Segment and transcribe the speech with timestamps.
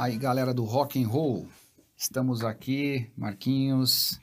[0.00, 1.46] Aí, galera do Rock and Roll,
[1.94, 4.18] estamos aqui, Marquinhos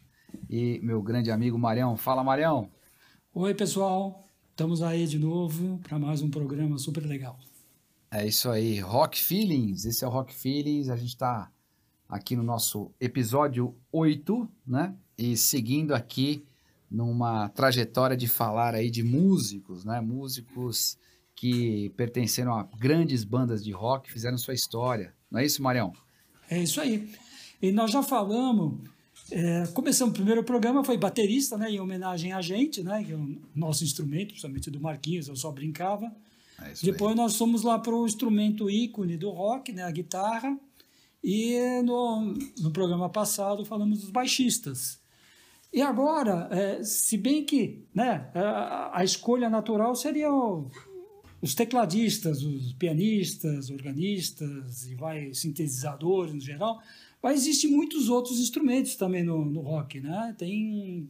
[0.50, 1.96] e meu grande amigo Marião.
[1.96, 2.72] Fala, Marião.
[3.32, 4.26] Oi, pessoal.
[4.50, 7.38] Estamos aí de novo para mais um programa super legal.
[8.10, 9.86] É isso aí, Rock Feelings.
[9.86, 10.90] Esse é o Rock Feelings.
[10.90, 11.52] A gente está
[12.10, 14.96] aqui no nosso episódio 8, né?
[15.16, 16.44] E seguindo aqui
[16.90, 20.02] numa trajetória de falar aí de músicos, né?
[20.02, 20.98] Músicos
[21.36, 25.16] que pertenceram a grandes bandas de rock, fizeram sua história.
[25.30, 25.94] Não é isso, Marião?
[26.50, 27.10] É isso aí.
[27.62, 28.80] E nós já falamos,
[29.32, 33.16] é, começamos o primeiro programa, foi baterista, né, em homenagem a gente, né, que é
[33.16, 36.12] o nosso instrumento, principalmente do Marquinhos, eu só brincava.
[36.60, 37.18] É Depois aí.
[37.18, 40.58] nós fomos lá para o instrumento ícone do rock, né, a guitarra.
[41.24, 45.00] E no, no programa passado falamos dos baixistas.
[45.74, 50.72] E agora, é, se bem que né, a, a escolha natural seria o,
[51.42, 56.82] os tecladistas, os pianistas, organistas e vai sintetizadores no geral,
[57.22, 60.36] mas existem muitos outros instrumentos também no, no rock, né?
[60.38, 61.08] Tem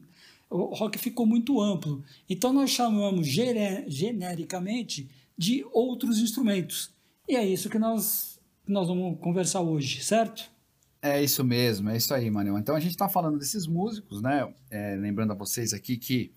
[0.49, 6.89] o rock ficou muito amplo, então nós chamamos genericamente de outros instrumentos
[7.27, 10.49] e é isso que nós nós vamos conversar hoje, certo?
[11.01, 12.57] É isso mesmo, é isso aí, Manuel.
[12.57, 14.51] Então a gente está falando desses músicos, né?
[14.69, 16.31] É, lembrando a vocês aqui que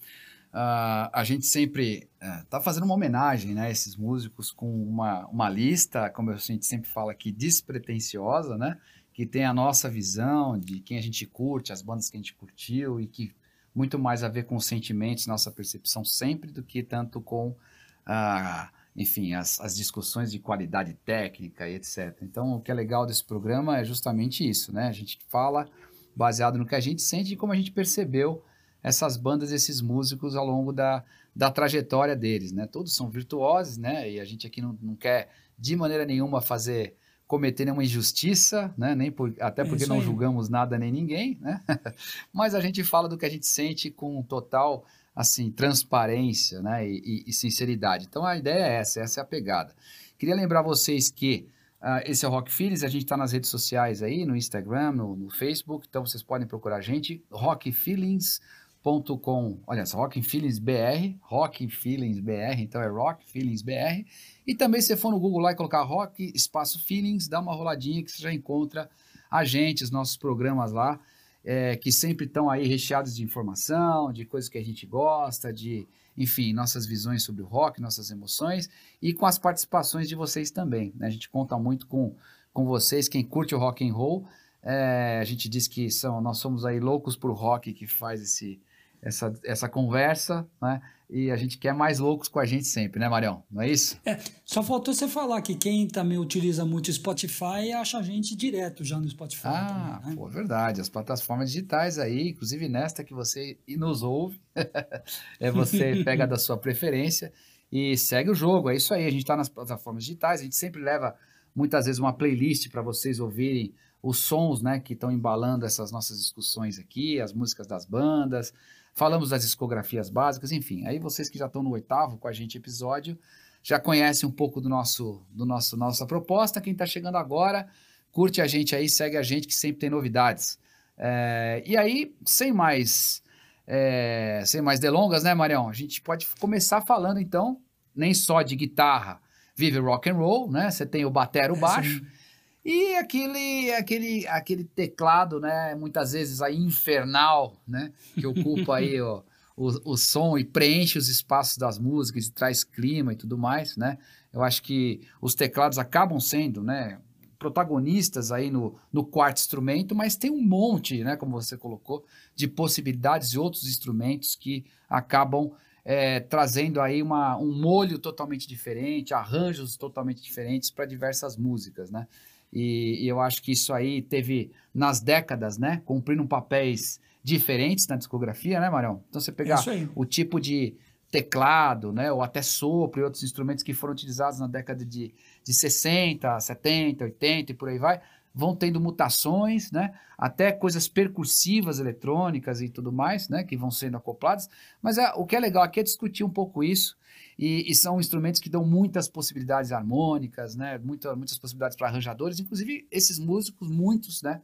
[0.52, 5.24] Uh, a gente sempre está uh, fazendo uma homenagem né, a esses músicos com uma,
[5.28, 8.76] uma lista, como a gente sempre fala aqui, despretensiosa, né?
[9.12, 12.34] Que tem a nossa visão de quem a gente curte, as bandas que a gente
[12.34, 13.32] curtiu e que
[13.72, 18.68] muito mais a ver com os sentimentos, nossa percepção sempre, do que tanto com, uh,
[18.96, 22.16] enfim, as, as discussões de qualidade técnica e etc.
[22.22, 24.88] Então, o que é legal desse programa é justamente isso, né?
[24.88, 25.68] A gente fala
[26.16, 28.44] baseado no que a gente sente e como a gente percebeu
[28.82, 32.66] essas bandas, esses músicos ao longo da, da trajetória deles, né?
[32.66, 34.10] Todos são virtuosos, né?
[34.10, 36.96] E a gente aqui não, não quer de maneira nenhuma fazer
[37.26, 38.94] cometer nenhuma injustiça, né?
[38.94, 41.62] Nem por, até é porque é não julgamos nada nem ninguém, né?
[42.32, 46.88] Mas a gente fala do que a gente sente com total assim transparência, né?
[46.88, 48.06] E, e, e sinceridade.
[48.08, 49.74] Então a ideia é essa, essa é a pegada.
[50.18, 51.46] Queria lembrar vocês que
[51.80, 54.92] Uh, esse é o Rock Feelings, a gente está nas redes sociais aí, no Instagram,
[54.92, 58.38] no, no, Facebook, então vocês podem procurar a gente, Rock Feelings
[58.82, 64.06] com, olha só, Rock Feelings BR, Rock Feelings BR, então é Rock Feelings BR.
[64.46, 67.54] E também se você for no Google lá e colocar Rock Espaço Feelings, dá uma
[67.54, 68.90] roladinha que você já encontra
[69.30, 70.98] a gente, os nossos programas lá,
[71.44, 75.86] é, que sempre estão aí recheados de informação, de coisas que a gente gosta, de,
[76.16, 78.68] enfim, nossas visões sobre o rock, nossas emoções
[79.00, 80.92] e com as participações de vocês também.
[80.96, 81.06] Né?
[81.06, 82.14] A gente conta muito com,
[82.52, 84.26] com vocês, quem curte o rock and roll.
[84.62, 88.60] É, a gente diz que são, nós somos aí loucos por rock que faz esse,
[89.02, 90.80] essa, essa conversa, né?
[91.12, 93.42] E a gente quer mais loucos com a gente sempre, né, Marião?
[93.50, 93.98] Não é isso?
[94.04, 98.84] É, só faltou você falar que quem também utiliza muito Spotify acha a gente direto
[98.84, 99.48] já no Spotify.
[99.48, 100.16] Ah, também, né?
[100.16, 100.80] pô, verdade.
[100.80, 104.40] As plataformas digitais aí, inclusive nesta que você nos ouve,
[105.40, 107.32] é você pega da sua preferência
[107.72, 108.70] e segue o jogo.
[108.70, 109.04] É isso aí.
[109.04, 111.16] A gente está nas plataformas digitais, a gente sempre leva
[111.52, 116.18] muitas vezes uma playlist para vocês ouvirem os sons, né, que estão embalando essas nossas
[116.18, 118.54] discussões aqui, as músicas das bandas
[119.00, 120.86] falamos das discografias básicas, enfim.
[120.86, 123.18] Aí vocês que já estão no oitavo com a gente episódio,
[123.62, 126.60] já conhecem um pouco do nosso, do nosso nossa proposta.
[126.60, 127.66] Quem está chegando agora,
[128.12, 130.58] curte a gente aí, segue a gente que sempre tem novidades.
[130.98, 133.22] É, e aí, sem mais,
[133.66, 135.66] é, sem mais delongas, né, Marião?
[135.66, 137.58] A gente pode começar falando então,
[137.96, 139.18] nem só de guitarra,
[139.56, 140.70] vive rock and roll, né?
[140.70, 142.04] Você tem o batero, o é, baixo.
[142.04, 142.19] É,
[142.64, 149.22] e aquele, aquele, aquele teclado, né, muitas vezes aí infernal, né, que ocupa aí ó,
[149.56, 153.76] o, o som e preenche os espaços das músicas e traz clima e tudo mais,
[153.76, 153.98] né?
[154.32, 156.98] Eu acho que os teclados acabam sendo, né,
[157.38, 162.04] protagonistas aí no, no quarto instrumento, mas tem um monte, né, como você colocou,
[162.34, 165.50] de possibilidades de outros instrumentos que acabam
[165.84, 172.06] é, trazendo aí uma, um molho totalmente diferente, arranjos totalmente diferentes para diversas músicas, né?
[172.52, 177.96] E, e, eu acho que isso aí teve, nas décadas, né, cumprindo papéis diferentes na
[177.96, 179.02] discografia, né, Marão?
[179.08, 180.74] Então você pegar é o tipo de
[181.10, 185.12] teclado, né, ou até sopro e outros instrumentos que foram utilizados na década de,
[185.44, 188.00] de 60, 70, 80 e por aí vai,
[188.34, 193.96] vão tendo mutações, né, até coisas percussivas eletrônicas e tudo mais, né, que vão sendo
[193.96, 194.48] acopladas.
[194.80, 196.96] Mas é, o que é legal aqui é discutir um pouco isso
[197.42, 200.78] e, e, são instrumentos que dão muitas possibilidades harmônicas, né?
[200.78, 202.38] Muita, muitas possibilidades para arranjadores.
[202.38, 204.42] Inclusive, esses músicos, muitos, né?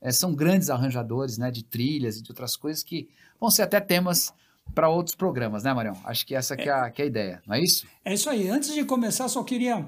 [0.00, 1.50] É, são grandes arranjadores, né?
[1.50, 3.08] De trilhas e de outras coisas que
[3.40, 4.32] vão ser até temas
[4.72, 5.96] para outros programas, né, Marião?
[6.04, 6.56] Acho que essa é.
[6.56, 7.84] que é, a, que é a ideia, não é isso?
[8.04, 8.48] É isso aí.
[8.48, 9.84] Antes de começar, só queria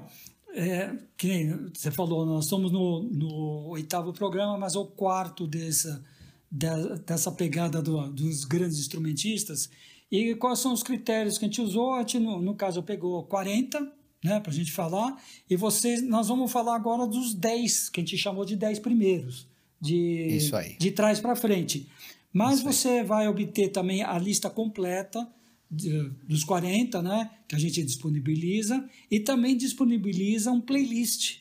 [0.53, 5.47] é, que nem você falou, nós estamos no, no oitavo programa, mas é o quarto
[5.47, 6.03] dessa,
[6.51, 9.69] dessa pegada do, dos grandes instrumentistas.
[10.11, 11.93] E quais são os critérios que a gente usou?
[11.93, 13.79] A gente, no, no caso, pegou 40,
[14.23, 18.03] né, para a gente falar, e vocês, nós vamos falar agora dos 10, que a
[18.03, 19.47] gente chamou de 10 primeiros,
[19.79, 20.39] de,
[20.77, 21.87] de trás para frente.
[22.33, 25.27] Mas você vai obter também a lista completa
[25.69, 31.39] de, dos 40, né, que a gente disponibiliza, e também disponibiliza um playlist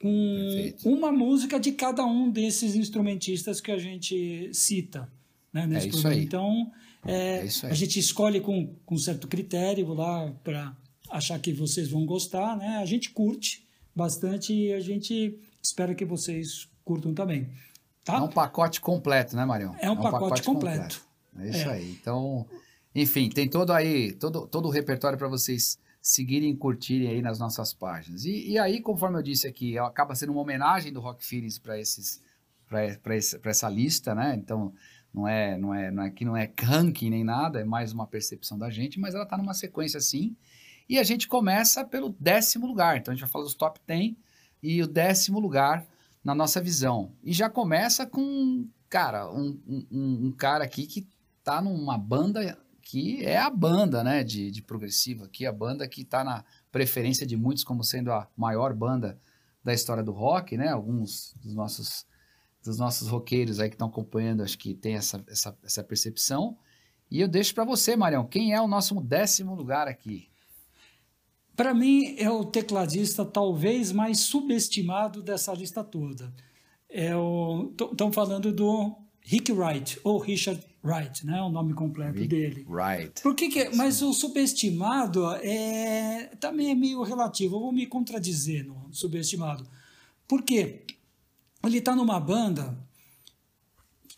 [0.00, 0.88] com Perfeito.
[0.88, 5.10] uma música de cada um desses instrumentistas que a gente cita
[5.52, 6.08] né, é programa.
[6.10, 6.24] Aí.
[6.24, 6.72] Então,
[7.04, 10.76] é, é a gente escolhe com, com certo critério lá para
[11.10, 12.78] achar que vocês vão gostar, né?
[12.78, 17.48] A gente curte bastante e a gente espera que vocês curtam também.
[18.04, 18.16] Tá?
[18.16, 19.74] É um pacote completo, né, Marião?
[19.78, 21.00] É um, é um pacote, pacote, completo.
[21.00, 21.10] completo.
[21.38, 21.72] É isso é.
[21.72, 21.90] aí.
[21.90, 22.46] Então,
[22.94, 27.38] enfim, tem todo aí, todo, todo o repertório para vocês seguirem e curtirem aí nas
[27.38, 28.24] nossas páginas.
[28.24, 31.78] E, e, aí, conforme eu disse aqui, acaba sendo uma homenagem do Rock Feelings para
[31.78, 32.22] esses
[32.68, 34.36] para essa lista, né?
[34.36, 34.72] Então,
[35.12, 38.06] não é, não é, não é que não é ranking nem nada, é mais uma
[38.06, 40.36] percepção da gente, mas ela está numa sequência assim.
[40.88, 42.96] E a gente começa pelo décimo lugar.
[42.96, 44.14] Então a gente vai falar dos top 10
[44.62, 45.86] e o décimo lugar
[46.22, 47.12] na nossa visão.
[47.22, 51.08] E já começa com, cara, um, um, um cara aqui que
[51.42, 56.04] tá numa banda que é a banda, né, de, de progressivo aqui, a banda que
[56.04, 59.16] tá na preferência de muitos como sendo a maior banda
[59.62, 60.68] da história do rock, né?
[60.68, 62.04] Alguns dos nossos
[62.64, 66.56] dos nossos roqueiros aí que estão acompanhando, acho que tem essa, essa, essa percepção.
[67.10, 70.28] E eu deixo para você, Marião, quem é o nosso décimo lugar aqui?
[71.56, 76.32] Para mim, é o tecladista talvez mais subestimado dessa lista toda.
[76.88, 81.40] É o, estão falando do Rick Wright, ou Richard Wright, né?
[81.42, 82.66] o nome completo Rick dele.
[82.68, 83.22] Wright.
[83.22, 87.56] Por que, que Mas o subestimado é, também é meio relativo.
[87.56, 89.66] Eu vou me contradizer no subestimado.
[90.26, 90.84] Por quê?
[91.62, 92.76] Ele está numa banda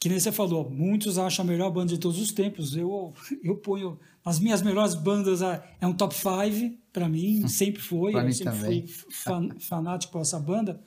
[0.02, 2.74] que nem você falou, muitos acham a melhor banda de todos os tempos.
[2.74, 4.00] Eu, eu ponho.
[4.24, 8.12] As minhas melhores bandas é um top 5 para mim, sempre foi.
[8.12, 8.84] eu sempre também.
[8.84, 10.82] fui fan, fanático por essa banda.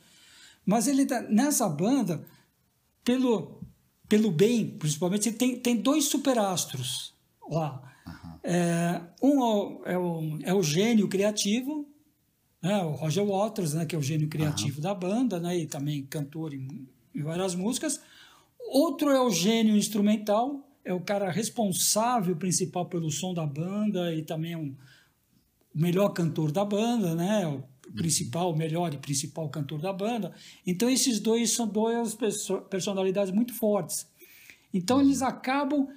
[0.66, 2.26] Mas ele tá, nessa banda,
[3.06, 3.62] pelo,
[4.10, 7.14] pelo bem, principalmente, tem, tem dois superastros
[7.50, 7.82] lá.
[8.06, 8.40] Uhum.
[8.44, 11.88] É, um é o, é o gênio criativo,
[12.66, 12.84] né?
[12.84, 14.82] O Roger Waters, né, que é o gênio criativo uhum.
[14.82, 18.02] da banda, né, e também cantor em, em várias músicas.
[18.60, 24.24] Outro é o gênio instrumental, é o cara responsável principal pelo som da banda e
[24.24, 24.76] também é um
[25.76, 27.46] melhor cantor da banda, né?
[27.48, 27.64] O
[27.94, 30.34] principal, o melhor e principal cantor da banda.
[30.66, 32.18] Então esses dois são duas
[32.68, 34.08] personalidades muito fortes.
[34.74, 35.88] Então eles acabam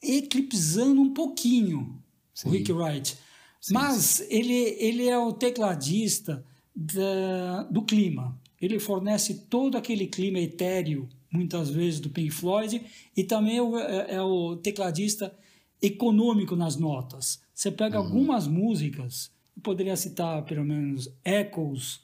[0.00, 2.00] eclipsando um pouquinho
[2.32, 2.48] Sim.
[2.48, 3.18] o Rick Wright.
[3.60, 4.26] Sim, Mas sim.
[4.28, 6.44] Ele, ele é o tecladista
[6.74, 8.38] da, do clima.
[8.60, 12.82] Ele fornece todo aquele clima etéreo, muitas vezes, do Pink Floyd,
[13.16, 15.34] e também é, é o tecladista
[15.80, 17.40] econômico nas notas.
[17.54, 18.06] Você pega uhum.
[18.06, 19.30] algumas músicas,
[19.62, 22.00] poderia citar pelo menos Echoes,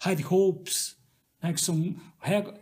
[0.00, 0.96] High Hopes,
[1.42, 1.94] né, que são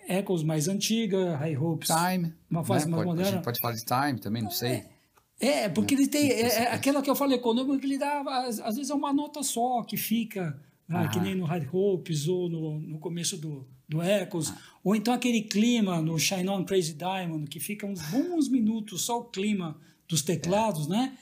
[0.09, 2.93] Echoes mais antiga, High Hopes Time, uma fase né?
[2.93, 3.31] mais pode, moderna.
[3.31, 4.71] A gente pode falar de Time também, não sei.
[4.71, 4.91] É,
[5.41, 6.31] é, porque ele tem.
[6.31, 9.13] É, é, aquela que eu falei econômico que ele dá, às, às, vezes é uma
[9.13, 13.67] nota só que fica, né, que nem no Hard Hopes ou no, no começo do,
[13.89, 14.59] do Echoes, ah.
[14.83, 19.21] ou então aquele clima no Shine On Crazy Diamond, que fica uns bons minutos só
[19.21, 19.79] o clima
[20.09, 21.17] dos teclados, né?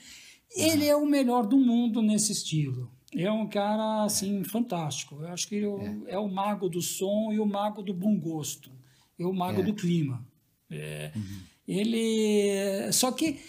[0.55, 2.89] Ele é o melhor do mundo nesse estilo.
[3.15, 5.21] É um cara, assim, fantástico.
[5.21, 6.13] Eu acho que ele é.
[6.13, 8.71] é o mago do som e o mago do bom gosto.
[9.19, 9.63] É o mago é.
[9.63, 10.25] do clima.
[10.69, 11.39] É, uhum.
[11.67, 12.91] Ele.
[12.91, 13.39] Só que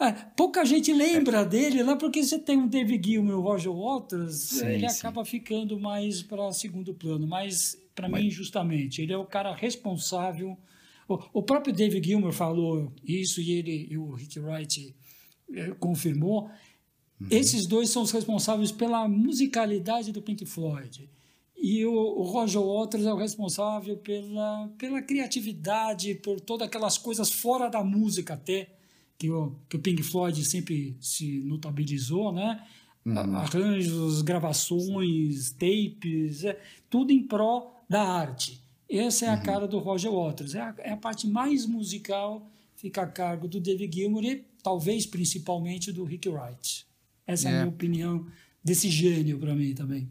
[0.00, 1.44] é, pouca gente lembra é.
[1.44, 4.98] dele lá porque você tem o David Gilmour e o Roger Waters, sim, ele sim.
[4.98, 7.26] acaba ficando mais para segundo plano.
[7.26, 8.22] Mas, para Mas...
[8.22, 10.56] mim, justamente, ele é o cara responsável.
[11.08, 14.94] O, o, próprio David Gilmour falou isso e ele e o Rick Wright
[15.52, 16.48] é, confirmou.
[17.20, 17.26] Uhum.
[17.28, 21.10] Esses dois são os responsáveis pela musicalidade do Pink Floyd.
[21.56, 27.32] E o, o, Roger Waters é o responsável pela, pela criatividade, por todas aquelas coisas
[27.32, 28.77] fora da música até
[29.18, 32.64] que o, que o Pink Floyd sempre se notabilizou, né?
[33.04, 33.36] Uhum.
[33.36, 38.62] Arranjos, gravações, tapes, é, tudo em pró da arte.
[38.88, 39.42] Essa é a uhum.
[39.42, 40.54] cara do Roger Waters.
[40.54, 45.04] É a, é a, parte mais musical, fica a cargo do David Gilmour e talvez
[45.04, 46.86] principalmente do Rick Wright.
[47.26, 48.26] Essa é, é a minha opinião
[48.62, 50.08] desse gênio para mim também.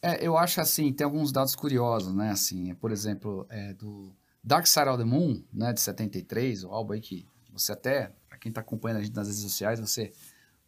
[0.00, 2.30] É, eu acho assim, tem alguns dados curiosos, né?
[2.30, 6.94] Assim, por exemplo, é, do Dark Side of the Moon, né, de 73, o álbum
[6.94, 8.10] aí que você até
[8.42, 10.12] quem está acompanhando a gente nas redes sociais, você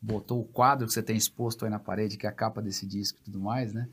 [0.01, 2.87] botou o quadro que você tem exposto aí na parede, que é a capa desse
[2.87, 3.89] disco e tudo mais, né?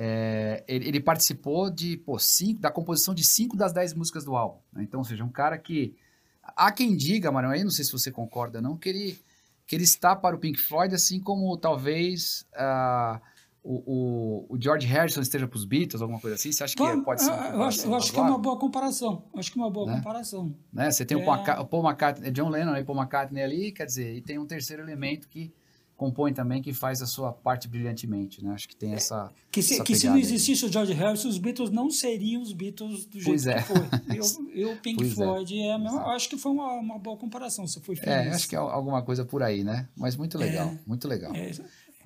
[0.00, 4.36] é, ele, ele, participou de, pô, cinco, da composição de cinco das dez músicas do
[4.36, 4.60] álbum.
[4.72, 4.84] Né?
[4.84, 5.96] Então, ou seja, um cara que.
[6.40, 9.18] Há quem diga, Marão, aí não sei se você concorda, não, que ele,
[9.66, 12.46] que ele está para o Pink Floyd, assim como talvez.
[12.54, 13.20] Uh,
[13.62, 16.50] o, o, o, George Harrison esteja para os Beatles, alguma coisa assim?
[16.50, 17.30] Você acha que é, pode ser?
[17.30, 19.24] eu acho, eu acho que é uma boa comparação.
[19.34, 19.96] Acho que é uma boa né?
[19.96, 20.54] comparação.
[20.72, 20.90] Né?
[20.90, 21.60] Você tem é...
[21.60, 24.82] o Paul McCartney, John Lennon e Paul McCartney ali, quer dizer, e tem um terceiro
[24.82, 25.52] elemento que
[25.98, 28.52] compõe também, que faz a sua parte brilhantemente, né?
[28.54, 29.32] Acho que tem é, essa.
[29.50, 30.70] Que se, essa que se não existisse aí.
[30.70, 33.56] o George Harrison, os Beatles não seriam os Beatles do jeito pois é.
[33.56, 33.76] que foi.
[34.16, 34.24] Eu,
[34.70, 35.14] eu Pink pois é.
[35.16, 35.66] Floyd, é.
[35.66, 37.66] é acho que foi uma, uma boa comparação.
[37.66, 38.12] Você foi feliz.
[38.12, 39.88] É, acho que é alguma coisa por aí, né?
[39.96, 41.32] Mas muito legal, muito legal.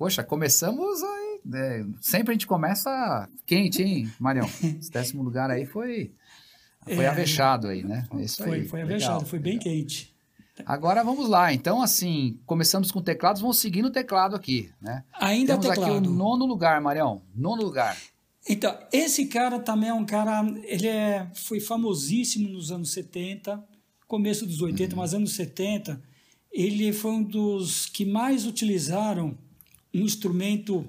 [0.03, 1.39] Poxa, começamos aí.
[1.45, 1.87] Né?
[2.01, 4.45] Sempre a gente começa quente, hein, Marião?
[4.77, 6.11] Esse décimo lugar aí foi.
[6.81, 8.05] Foi avexado aí, né?
[8.19, 8.67] Isso foi, aí.
[8.67, 9.63] foi avexado, legal, foi bem legal.
[9.63, 10.13] quente.
[10.65, 11.53] Agora vamos lá.
[11.53, 15.05] Então, assim, começamos com teclados, vamos seguir no teclado aqui, né?
[15.13, 15.97] Ainda Temos teclado.
[15.97, 17.21] aqui o nono lugar, Marião.
[17.33, 17.97] Nono lugar.
[18.45, 23.63] Então, esse cara também é um cara, ele é, foi famosíssimo nos anos 70,
[24.05, 25.01] começo dos 80, uhum.
[25.01, 26.01] mas anos 70,
[26.51, 29.37] ele foi um dos que mais utilizaram
[29.93, 30.85] um instrumento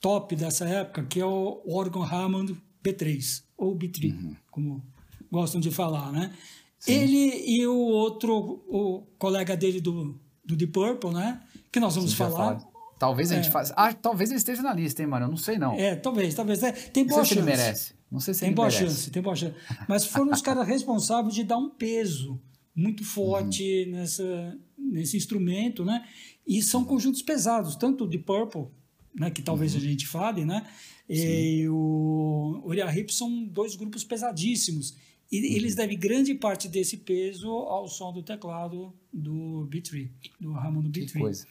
[0.00, 4.36] top dessa época, que é o órgão Hammond B3, ou B3, uhum.
[4.50, 4.84] como
[5.30, 6.32] gostam de falar, né?
[6.78, 6.92] Sim.
[6.92, 11.40] Ele e o outro, o colega dele do, do Deep Purple, né?
[11.70, 12.58] Que nós vamos falar.
[12.98, 13.50] Talvez a gente é.
[13.50, 13.72] faça.
[13.76, 15.26] Ah, talvez ele esteja na lista, hein, mano?
[15.26, 15.74] Eu não sei, não.
[15.74, 16.62] É, talvez, talvez.
[16.62, 16.72] É.
[16.72, 17.46] Tem boa não sei chance.
[17.46, 17.94] Se ele merece.
[18.10, 18.84] Não sei se tem ele boa merece.
[18.84, 19.56] chance, tem boa chance.
[19.88, 22.40] Mas foram os caras responsáveis de dar um peso
[22.74, 23.92] muito forte uhum.
[23.92, 26.04] nessa, nesse instrumento, né?
[26.46, 28.66] E são conjuntos pesados, tanto de Purple,
[29.14, 29.80] né, que talvez uhum.
[29.80, 30.66] a gente fale, né?
[31.08, 34.96] E o Uriah Heep são dois grupos pesadíssimos
[35.30, 35.56] e uhum.
[35.56, 40.08] eles devem grande parte desse peso ao som do teclado do B3,
[40.40, 41.06] do Ramon do B3.
[41.12, 41.46] Que coisa.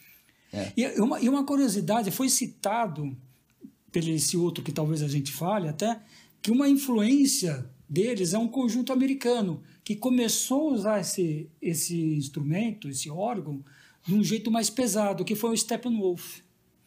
[0.52, 0.72] É.
[0.76, 3.16] E, uma, e uma curiosidade, foi citado
[3.90, 6.00] pelo esse outro que talvez a gente fale até,
[6.40, 12.88] que uma influência deles é um conjunto americano que começou a usar esse, esse instrumento,
[12.88, 13.62] esse órgão,
[14.06, 16.40] de um jeito mais pesado, que foi o Steppenwolf.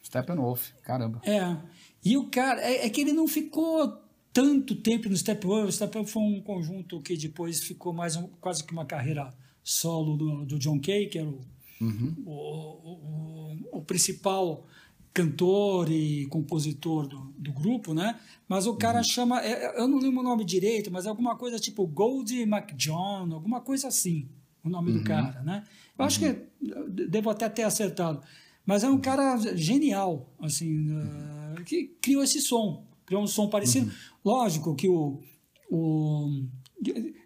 [0.04, 1.22] Steppenwolf, caramba.
[1.26, 1.58] É.
[2.04, 5.70] E o cara, é, é que ele não ficou tanto tempo no Steppenwolf.
[5.70, 10.16] O Steppenwolf foi um conjunto que depois ficou mais um, quase que uma carreira solo
[10.16, 11.42] do, do John Kay, que era o,
[11.82, 12.16] uhum.
[12.26, 14.64] o, o, o, principal
[15.12, 18.20] cantor e compositor do, do grupo, né?
[18.48, 19.04] Mas o cara uhum.
[19.04, 22.44] chama, é, é, eu não lembro o nome direito, mas é alguma coisa tipo Goldie
[22.44, 24.30] McJohn, alguma coisa assim,
[24.66, 24.98] o nome uhum.
[24.98, 25.64] do cara, né?
[25.98, 26.90] Eu acho que uhum.
[26.90, 28.22] devo até ter acertado.
[28.66, 33.88] Mas é um cara genial, assim, uh, que criou esse som criou um som parecido.
[33.88, 33.94] Uhum.
[34.24, 35.20] Lógico que o,
[35.70, 36.44] o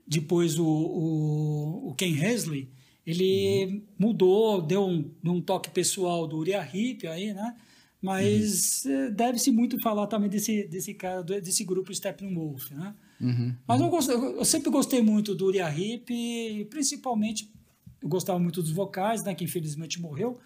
[0.08, 2.70] depois o, o, o Ken Hensley
[3.06, 3.82] ele uhum.
[3.98, 7.56] mudou, deu um, um toque pessoal do Uriah Heep aí, né?
[8.02, 8.92] Mas uhum.
[8.92, 12.94] Eh, deve-se muito falar também desse, desse cara, desse grupo Steppenwolf, né?
[13.22, 13.54] Uhum.
[13.68, 17.52] Mas eu, eu, sempre gostei muito do Uriah Heep, e principalmente
[18.02, 19.36] eu gostava muito dos vocais, né?
[19.36, 20.40] Que infelizmente morreu.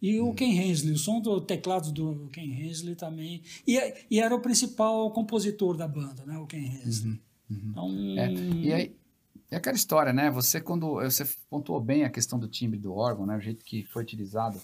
[0.00, 3.42] E o Ken Hensley, o som do teclado do Ken Hensley também.
[3.66, 3.78] E,
[4.10, 6.38] e era o principal compositor da banda, né?
[6.38, 7.20] O Ken Hensley.
[7.50, 7.70] Uhum, uhum.
[7.70, 8.96] Então, é, e aí,
[9.50, 10.30] é aquela história, né?
[10.30, 13.36] Você quando você pontuou bem a questão do timbre do órgão, né?
[13.36, 14.58] O jeito que foi utilizado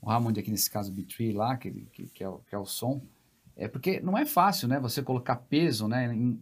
[0.00, 2.58] o Hammond aqui nesse caso o B3 lá, que, que, que, é o, que é
[2.58, 3.02] o som,
[3.56, 4.78] é porque não é fácil, né?
[4.78, 6.14] Você colocar peso, né?
[6.14, 6.38] Em,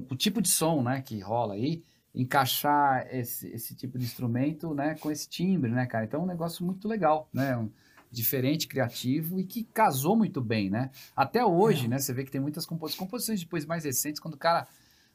[0.00, 1.02] com o tipo de som, né?
[1.02, 1.82] Que rola aí
[2.14, 6.04] encaixar esse, esse tipo de instrumento, né, com esse timbre, né, cara?
[6.04, 7.56] Então é um negócio muito legal, né?
[7.56, 7.70] Um,
[8.12, 10.90] diferente, criativo e que casou muito bem, né?
[11.16, 11.88] Até hoje, é.
[11.88, 14.68] né, você vê que tem muitas composições, composições depois mais recentes, quando o cara,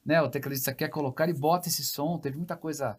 [0.04, 2.98] né, o tecladista quer colocar e bota esse som, teve muita coisa,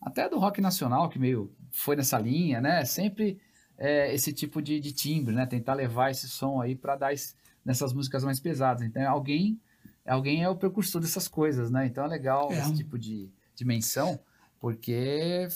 [0.00, 2.84] até do rock nacional que meio foi nessa linha, né?
[2.84, 3.40] Sempre
[3.76, 5.44] é, esse tipo de, de, timbre, né?
[5.44, 7.34] Tentar levar esse som aí para dar esse,
[7.64, 8.82] nessas músicas mais pesadas.
[8.82, 9.60] Então alguém,
[10.06, 11.86] alguém é o precursor dessas coisas, né?
[11.86, 12.58] Então é legal é.
[12.58, 14.18] esse tipo de dimensão,
[14.58, 15.48] porque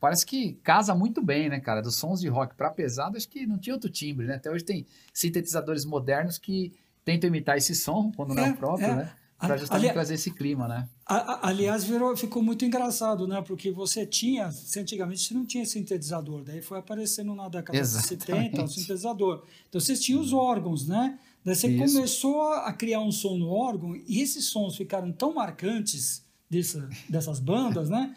[0.00, 1.80] parece que casa muito bem, né, cara?
[1.80, 4.34] Dos sons de rock para pesado, acho que não tinha outro timbre, né?
[4.34, 6.72] Até hoje tem sintetizadores modernos que
[7.04, 8.94] tentam imitar esse som, quando não é, o próprio, é.
[8.96, 9.12] né?
[9.38, 10.88] Para justamente Ali, trazer esse clima, né?
[11.06, 13.42] aliás, virou, ficou muito engraçado, né?
[13.42, 18.16] Porque você tinha, antigamente você não tinha sintetizador, daí foi aparecendo na década Exatamente.
[18.16, 19.44] de 70 o sintetizador.
[19.68, 21.18] Então vocês tinham os órgãos, né?
[21.44, 21.94] Você Isso.
[21.94, 27.38] começou a criar um som no órgão e esses sons ficaram tão marcantes dessa, dessas
[27.38, 28.16] bandas, né?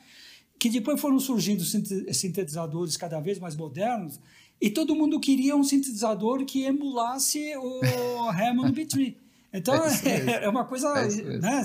[0.57, 4.19] Que depois foram surgindo sintetizadores cada vez mais modernos
[4.61, 9.15] e todo mundo queria um sintetizador que emulasse o Hammond B3.
[9.53, 11.63] Então é, é uma coisa, é né?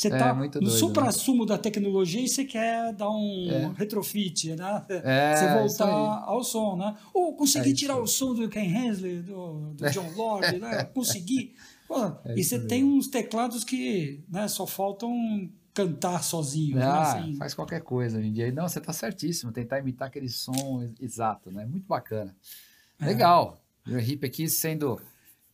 [0.00, 0.70] Você está é, no né?
[0.70, 1.48] supra-sumo né?
[1.48, 3.70] da tecnologia e você quer dar um é.
[3.76, 4.82] retrofit, né?
[4.88, 6.96] É, você voltar ao som, né?
[7.12, 10.84] Ou conseguir é tirar o som do Ken Hensley, do, do John Lord, né?
[10.94, 11.54] Conseguir
[11.86, 15.12] Pô, é e você tem uns teclados que né, só faltam
[15.74, 16.76] cantar sozinho.
[16.76, 17.00] Né, ah, né?
[17.00, 17.36] assim.
[17.36, 18.50] faz qualquer coisa hoje em dia.
[18.52, 21.66] Não, você está certíssimo, tentar imitar aquele som exato, né?
[21.66, 22.34] Muito bacana.
[22.98, 23.04] É.
[23.04, 23.62] Legal.
[23.86, 24.98] O hip aqui sendo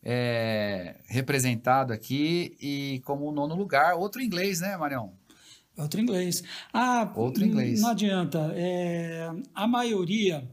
[0.09, 5.13] é, representado aqui e como nono lugar, outro inglês, né, Marião?
[5.77, 6.45] Outro inglês.
[6.73, 7.81] Ah, outro inglês.
[7.81, 8.53] Não adianta.
[8.55, 10.49] É, a maioria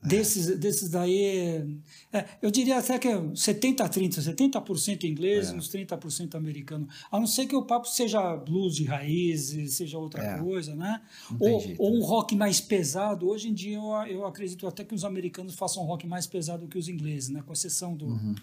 [0.00, 1.66] Desses, desses daí,
[2.12, 5.52] é, eu diria até que é 70-30, 70%, inglês é.
[5.52, 6.86] uns 30% americano.
[7.10, 10.38] A não ser que o papo seja blues de raiz, seja outra é.
[10.38, 11.02] coisa, né?
[11.40, 12.06] Ou, jeito, ou, um né?
[12.06, 13.28] rock mais pesado.
[13.28, 16.68] Hoje em dia eu, eu acredito até que os americanos façam um rock mais pesado
[16.68, 17.42] que os ingleses, né?
[17.44, 18.36] Com exceção do, uhum.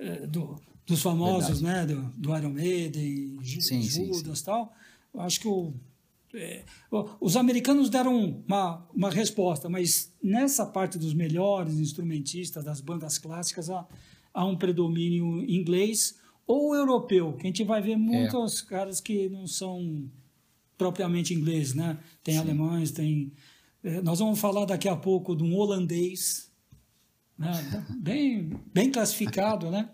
[0.00, 1.94] É, do dos famosos, Verdade.
[1.94, 1.94] né?
[1.94, 4.74] Do, do Iron Maiden, sim, Judas e tal.
[5.14, 5.72] Eu acho que o
[6.32, 6.64] é,
[7.20, 13.68] os americanos deram uma, uma resposta, mas nessa parte dos melhores instrumentistas, das bandas clássicas,
[13.68, 13.84] há,
[14.32, 18.66] há um predomínio inglês ou europeu, que a gente vai ver muitos é.
[18.66, 20.08] caras que não são
[20.78, 21.98] propriamente ingleses, né?
[22.22, 22.40] Tem Sim.
[22.40, 23.32] alemães, tem...
[23.82, 26.49] É, nós vamos falar daqui a pouco de um holandês,
[27.40, 27.86] né?
[27.98, 29.88] bem, bem classificado, né?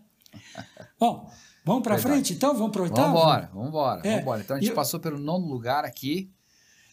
[0.98, 1.30] Bom,
[1.66, 2.54] Vamos para frente, então?
[2.54, 3.08] Vamos para o oitavo?
[3.08, 4.00] Vamos embora, vamos embora.
[4.04, 4.20] É.
[4.22, 6.30] Vamos então a gente passou pelo nono lugar aqui.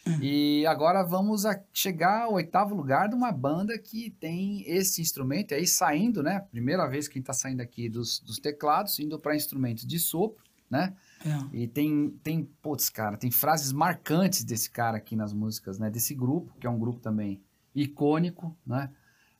[0.04, 0.18] Uhum.
[0.20, 5.54] E agora vamos a chegar ao oitavo lugar de uma banda que tem esse instrumento,
[5.54, 6.40] aí saindo, né?
[6.50, 9.98] Primeira vez que a gente está saindo aqui dos, dos teclados, indo para instrumentos de
[10.00, 10.92] sopro, né?
[11.24, 11.56] É.
[11.56, 15.88] E tem, tem, putz, cara, tem frases marcantes desse cara aqui nas músicas, né?
[15.88, 17.40] Desse grupo, que é um grupo também
[17.72, 18.90] icônico, né?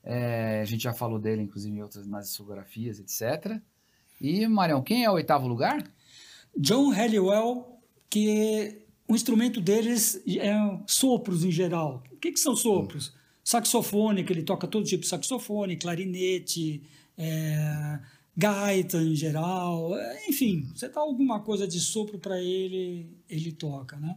[0.04, 3.61] É, a gente já falou dele, inclusive, em outras nas discografias, etc.
[4.20, 5.82] E, Marião, quem é o oitavo lugar?
[6.56, 7.66] John Halliwell,
[8.08, 10.54] que o instrumento deles é
[10.87, 12.02] sopros em geral.
[12.12, 13.08] O que, que são sopros?
[13.08, 13.18] Hum.
[13.42, 16.82] Saxofone, que ele toca todo tipo de saxofone, clarinete,
[17.17, 17.99] é,
[18.36, 19.93] gaita em geral,
[20.28, 24.17] enfim, você dá alguma coisa de sopro para ele, ele toca, né?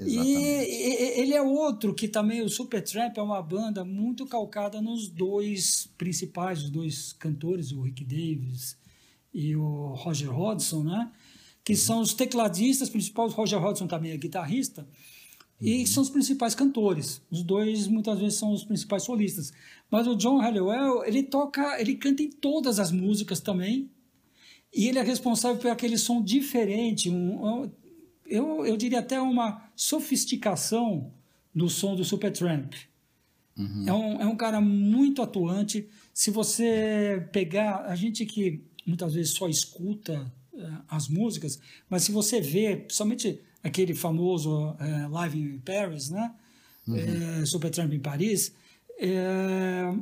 [0.00, 0.70] Exatamente.
[0.70, 5.88] E ele é outro que também, o Supertramp é uma banda muito calcada nos dois
[5.98, 8.76] principais, os dois cantores, o Rick Davis
[9.32, 11.10] e o Roger Hodgson, né?
[11.64, 11.78] que uhum.
[11.78, 13.32] são os tecladistas principais.
[13.32, 14.82] O Roger Hodgson também é guitarrista.
[15.60, 15.68] Uhum.
[15.68, 17.22] E são os principais cantores.
[17.30, 19.52] Os dois muitas vezes são os principais solistas.
[19.90, 23.90] Mas o John Halliwell, ele toca, ele canta em todas as músicas também.
[24.72, 27.70] E ele é responsável por aquele som diferente, um,
[28.30, 31.12] eu, eu diria até uma sofisticação
[31.54, 32.74] do som do Supertramp.
[33.58, 33.84] Uhum.
[33.86, 35.88] É, um, é um cara muito atuante.
[36.14, 42.12] Se você pegar, a gente que muitas vezes só escuta uh, as músicas, mas se
[42.12, 46.32] você vê, principalmente aquele famoso uh, Live in Paris, né?
[46.86, 46.96] Uhum.
[46.96, 48.54] É, Supertramp em Paris,
[48.98, 49.94] é,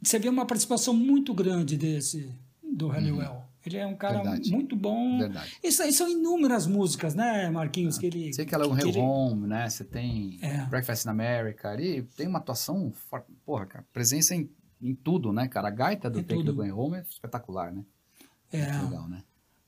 [0.00, 2.30] você vê uma participação muito grande desse,
[2.62, 3.32] do Halliwell.
[3.32, 3.43] Uhum.
[3.66, 4.50] Ele é um cara Verdade.
[4.50, 5.18] muito bom.
[5.18, 5.58] Verdade.
[5.62, 7.96] E, são inúmeras músicas, né, Marquinhos?
[7.96, 9.68] Ah, que ele, Sei que ela é um Real Home, né?
[9.68, 10.58] Você tem é.
[10.66, 11.72] Breakfast in America.
[11.72, 13.26] Ele tem uma atuação forte.
[13.44, 14.50] Porra, cara, presença em,
[14.82, 15.68] em tudo, né, cara?
[15.68, 17.82] A gaita do Take the Going Home é espetacular, né?
[18.52, 18.70] É.
[18.70, 19.22] Muito legal, né?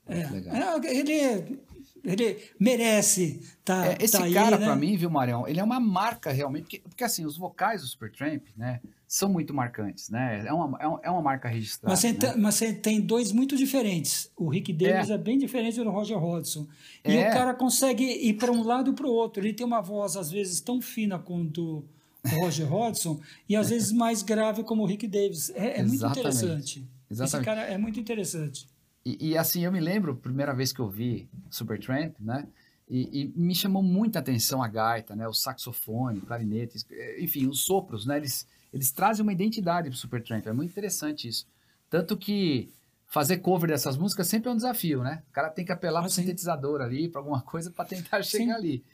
[0.06, 0.26] É.
[0.30, 0.54] Legal.
[0.54, 1.58] É, ele,
[2.06, 4.64] ele merece tá, é, Esse tá cara, né?
[4.64, 7.86] para mim, viu, Marião, ele é uma marca realmente, porque, porque assim, os vocais do
[7.86, 10.44] Supertramp, né, são muito marcantes, né?
[10.46, 11.92] É uma, é uma marca registrada.
[11.92, 12.18] Mas você, né?
[12.18, 14.30] tem, mas você tem dois muito diferentes.
[14.36, 16.66] O Rick Davis é, é bem diferente do Roger Hodgson.
[17.04, 17.30] E é.
[17.30, 19.42] o cara consegue ir para um lado e para o outro.
[19.42, 21.84] Ele tem uma voz, às vezes, tão fina quanto
[22.24, 25.50] o Roger Hodgson e às vezes mais grave como o Rick Davis.
[25.50, 26.86] É, é muito interessante.
[27.08, 27.36] Exatamente.
[27.36, 28.66] Esse cara é muito interessante.
[29.06, 32.44] E, e, assim, eu me lembro, primeira vez que eu vi Supertramp, né?
[32.88, 35.28] E, e, me chamou muita atenção a gaita, né?
[35.28, 36.84] O saxofone, clarinete,
[37.20, 38.16] enfim, os sopros, né?
[38.16, 40.44] Eles, eles trazem uma identidade pro Supertramp.
[40.48, 41.46] É muito interessante isso.
[41.88, 42.68] Tanto que
[43.06, 45.22] fazer cover dessas músicas sempre é um desafio, né?
[45.30, 48.24] O cara tem que apelar ah, para o sintetizador ali, para alguma coisa para tentar
[48.24, 48.50] chegar sim.
[48.50, 48.84] ali.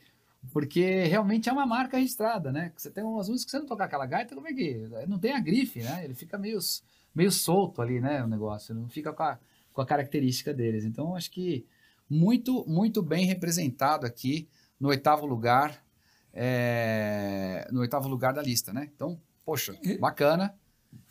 [0.53, 2.71] Porque realmente é uma marca registrada, né?
[2.77, 4.91] Você tem umas músicas que você não tocar aquela gaita, como é que...
[5.09, 6.05] Não tem a grife, né?
[6.05, 6.59] Ele fica meio,
[7.15, 8.23] meio solto ali, né?
[8.23, 8.75] O negócio.
[8.75, 9.39] Não fica com a
[9.73, 10.85] com a característica deles.
[10.85, 11.67] Então, acho que
[12.09, 15.83] muito, muito bem representado aqui no oitavo lugar,
[16.33, 18.91] é, no oitavo lugar da lista, né?
[18.95, 20.55] Então, poxa, bacana.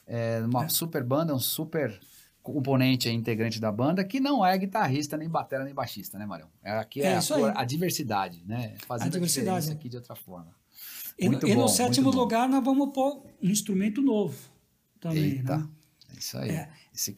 [0.06, 0.68] É uma é.
[0.68, 1.98] super banda, um super
[2.44, 6.50] componente integrante da banda, que não é guitarrista, nem batera, nem baixista, né, Marião?
[6.64, 8.76] É, aqui é, é a, a, diversidade, né?
[8.88, 10.54] Fazendo a diversidade a aqui de outra forma.
[11.18, 14.38] E, muito e bom, no sétimo lugar nós vamos pôr um instrumento novo
[15.00, 15.70] também, Eita, né?
[16.14, 16.50] É isso aí.
[16.50, 16.70] É.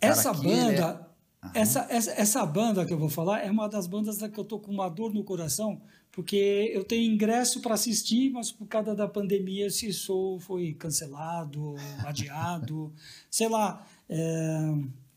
[0.02, 1.13] Essa aqui, banda...
[1.54, 4.60] Essa, essa, essa banda que eu vou falar é uma das bandas que eu tô
[4.60, 9.08] com uma dor no coração, porque eu tenho ingresso para assistir, mas por causa da
[9.08, 11.76] pandemia esse show foi cancelado,
[12.06, 12.94] adiado,
[13.30, 13.86] sei lá.
[14.08, 14.74] É,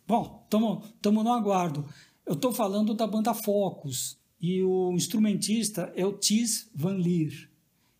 [0.06, 1.84] Bom, estamos no aguardo.
[2.24, 7.50] Eu estou falando da banda Focus e o instrumentista é o Tis Van Leer,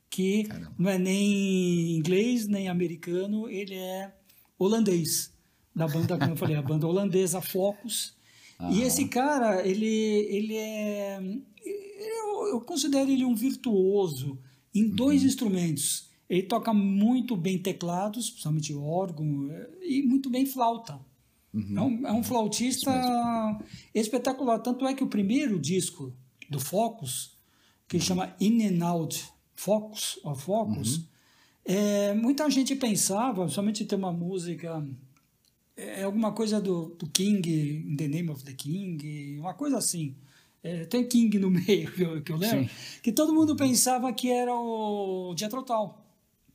[0.09, 0.75] que Caramba.
[0.79, 4.15] não é nem inglês nem americano, ele é
[4.57, 5.33] holandês,
[5.75, 8.16] da banda, como eu falei, a banda holandesa Focus.
[8.59, 8.71] Ah.
[8.71, 11.21] E esse cara, ele, ele é.
[11.65, 14.39] Eu, eu considero ele um virtuoso
[14.75, 15.29] em dois uhum.
[15.29, 16.11] instrumentos.
[16.29, 19.49] Ele toca muito bem teclados, principalmente órgão,
[19.83, 20.99] e muito bem flauta.
[21.55, 21.79] Uhum.
[21.79, 22.91] É, um, é, um, flautista
[23.95, 24.59] espetacular.
[24.59, 26.13] Tanto é que o primeiro disco
[26.51, 27.37] do Focus,
[27.89, 31.05] que chama In and Out Focus, ou Focus, uhum.
[31.65, 34.87] é, muita gente pensava, somente ter uma música,
[35.77, 40.15] é, alguma coisa do, do King, In the Name of the King, uma coisa assim.
[40.63, 43.01] É, tem King no meio, que eu, que eu lembro, Sim.
[43.03, 46.07] que todo mundo pensava que era o Jethro Tull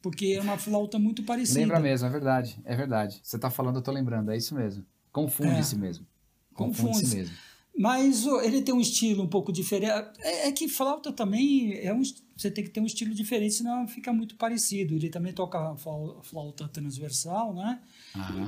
[0.02, 1.60] porque é uma flauta muito parecida.
[1.60, 3.20] Lembra mesmo, é verdade, é verdade.
[3.22, 4.84] Você está falando, eu estou lembrando, é isso mesmo.
[5.12, 6.08] Confunde-se é, mesmo.
[6.54, 7.36] Confunde-se confunde mesmo.
[7.78, 9.92] Mas ele tem um estilo um pouco diferente.
[10.20, 12.02] É, é, que flauta também é um,
[12.36, 14.96] você tem que ter um estilo diferente, senão fica muito parecido.
[14.96, 15.76] Ele também toca
[16.22, 17.82] flauta transversal, né?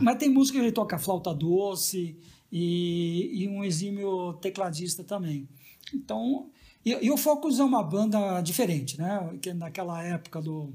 [0.02, 2.18] Mas tem música que ele toca flauta doce
[2.52, 5.48] e, e um exímio tecladista também.
[5.94, 6.50] Então,
[6.86, 9.38] e, e, o Focus é uma banda diferente, né?
[9.42, 10.74] Que naquela época do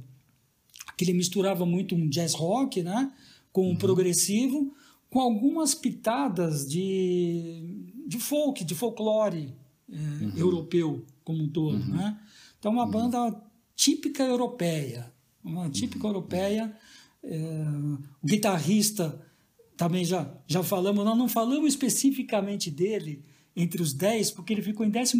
[0.96, 3.12] que ele misturava muito um jazz rock, né?
[3.52, 3.76] Com um uhum.
[3.76, 4.74] progressivo
[5.10, 9.54] com algumas pitadas de, de folk, de folclore
[9.92, 10.32] é, uhum.
[10.34, 11.76] europeu como um todo.
[11.76, 11.94] Uhum.
[11.94, 12.18] Né?
[12.58, 12.90] Então, uma uhum.
[12.90, 13.42] banda
[13.76, 15.12] típica europeia,
[15.44, 16.14] uma típica uhum.
[16.14, 16.74] europeia.
[17.22, 17.38] É,
[18.22, 19.20] o guitarrista,
[19.76, 23.22] também já, já falamos, nós não falamos especificamente dele
[23.54, 25.18] entre os 10, porque ele ficou em 11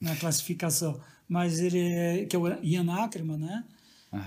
[0.00, 3.64] na classificação, mas ele é, que é o Ian Ackerman, né?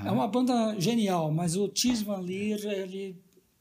[0.05, 3.15] É uma banda genial, mas o Tis Van Leer, ele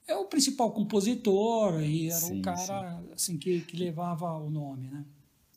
[0.07, 4.89] é o principal compositor e era sim, um cara assim que, que levava o nome,
[4.89, 5.05] né?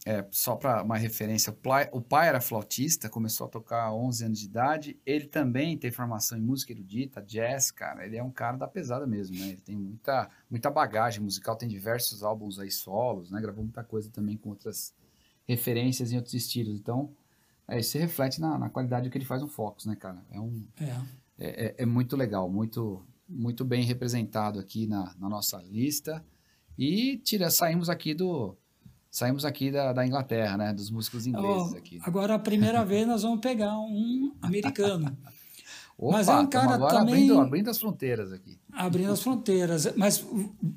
[0.06, 1.56] É, só para uma referência,
[1.92, 5.00] o pai era flautista, começou a tocar a 11 anos de idade.
[5.06, 8.06] Ele também tem formação em música erudita, jazz, cara.
[8.06, 9.48] Ele é um cara da pesada mesmo, né?
[9.48, 13.40] Ele tem muita, muita bagagem musical, tem diversos álbuns aí solos, né?
[13.40, 14.94] Gravou muita coisa também com outras
[15.48, 16.78] referências em outros estilos.
[16.78, 17.10] Então,
[17.66, 20.22] é, isso se reflete na, na qualidade que ele faz no Focus, né, cara?
[20.30, 21.24] É, um, é.
[21.40, 26.24] É, é, é muito legal, muito muito bem representado aqui na, na nossa lista.
[26.78, 28.56] E tira, saímos aqui do.
[29.10, 30.74] Saímos aqui da, da Inglaterra, né?
[30.74, 32.00] Dos músicos ingleses oh, aqui.
[32.02, 35.16] Agora, a primeira vez, nós vamos pegar um americano.
[35.96, 37.14] Opa, mas é um cara agora também...
[37.14, 38.58] abrindo, abrindo as fronteiras aqui.
[38.72, 39.96] Abrindo as fronteiras.
[39.96, 40.26] Mas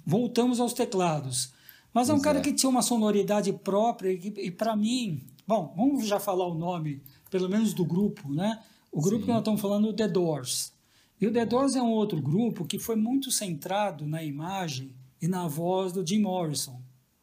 [0.04, 1.54] voltamos aos teclados.
[1.94, 2.42] Mas é um cara é.
[2.42, 5.24] que tinha uma sonoridade própria e, e para mim...
[5.46, 8.60] Bom, vamos já falar o nome, pelo menos do grupo, né?
[8.92, 9.26] O grupo Sim.
[9.26, 10.75] que nós estamos falando, The Doors.
[11.20, 15.26] E o The Doors é um outro grupo que foi muito centrado na imagem e
[15.26, 16.80] na voz do Jim Morrison.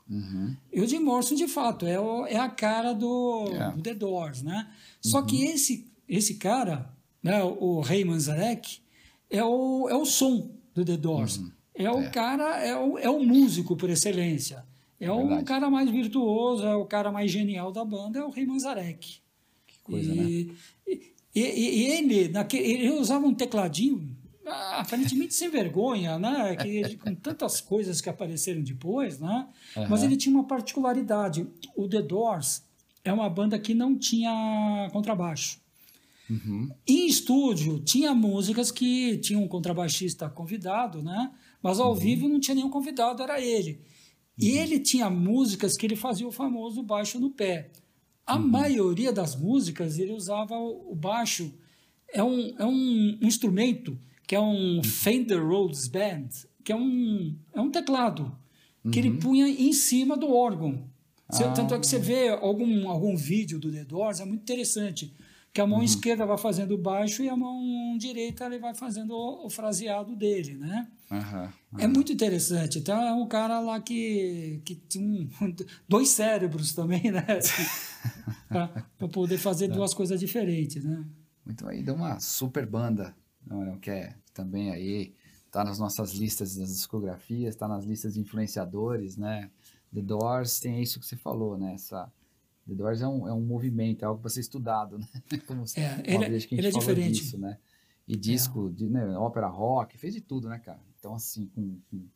[0.10, 0.56] Uhum.
[0.72, 3.74] E o Jim Morrison, de fato, é, o, é a cara do, yeah.
[3.74, 3.76] É.
[3.76, 4.70] do, The Doors, né?
[5.02, 5.26] Só uhum.
[5.26, 8.80] que esse, esse cara, né, o Ray Manzarek,
[9.30, 11.38] é o, é o som do The Doors.
[11.38, 11.52] Uhum.
[11.76, 12.10] É o é.
[12.10, 14.64] cara, é o, é o músico por excelência.
[15.00, 18.30] É, é o cara mais virtuoso, é o cara mais genial da banda, é o
[18.30, 19.18] Ray Manzarek.
[19.66, 20.54] Que coisa, e, né?
[20.88, 24.16] E, e ele, naquele, ele usava um tecladinho
[24.46, 26.56] aparentemente sem vergonha, né?
[26.56, 29.48] Que, com tantas coisas que apareceram depois, né?
[29.76, 29.88] Uhum.
[29.90, 31.48] Mas ele tinha uma particularidade.
[31.76, 32.64] O The Doors
[33.04, 35.62] é uma banda que não tinha contrabaixo.
[36.30, 36.70] Uhum.
[36.88, 41.32] Em estúdio, tinha músicas que tinha um contrabaixista convidado, né?
[41.62, 41.96] Mas ao uhum.
[41.96, 43.80] vivo não tinha nenhum convidado, era ele.
[44.38, 44.58] E uhum.
[44.58, 47.70] ele tinha músicas que ele fazia o famoso baixo no pé.
[48.26, 48.48] A uhum.
[48.48, 51.54] maioria das músicas ele usava o baixo.
[52.08, 56.30] É um, é um instrumento que é um Fender Rhodes Band,
[56.64, 58.36] que é um, é um teclado
[58.92, 59.06] que uhum.
[59.06, 60.84] ele punha em cima do órgão.
[61.30, 61.52] Ah.
[61.52, 65.14] Tanto é que você vê algum, algum vídeo do The Doors, é muito interessante,
[65.54, 65.86] que a mão uhum.
[65.86, 70.16] esquerda vai fazendo o baixo e a mão direita ele vai fazendo o, o fraseado
[70.16, 70.88] dele, né?
[71.12, 71.80] Uhum, uhum.
[71.80, 72.80] É muito interessante.
[72.80, 75.30] Então é um cara lá que, que tinha um,
[75.88, 77.26] dois cérebros também, né?
[78.50, 79.68] para poder fazer é.
[79.70, 81.06] duas coisas diferentes, né?
[81.46, 85.14] Muito aí, deu uma super banda, não, que é também aí
[85.52, 89.52] tá nas nossas listas das discografias, tá nas listas de influenciadores, né?
[89.94, 91.76] The Doors tem isso que você falou, né?
[91.76, 92.12] Essa,
[92.68, 95.08] The Doors é um, é um movimento, é algo para ser estudado, né?
[95.46, 97.22] Como é, ele, vez que a gente ele é diferente.
[97.22, 97.60] Disso, né?
[98.08, 98.74] E disco, é.
[98.74, 100.82] de, né, ópera rock, fez de tudo, né, cara?
[100.98, 102.08] Então, assim, com, com,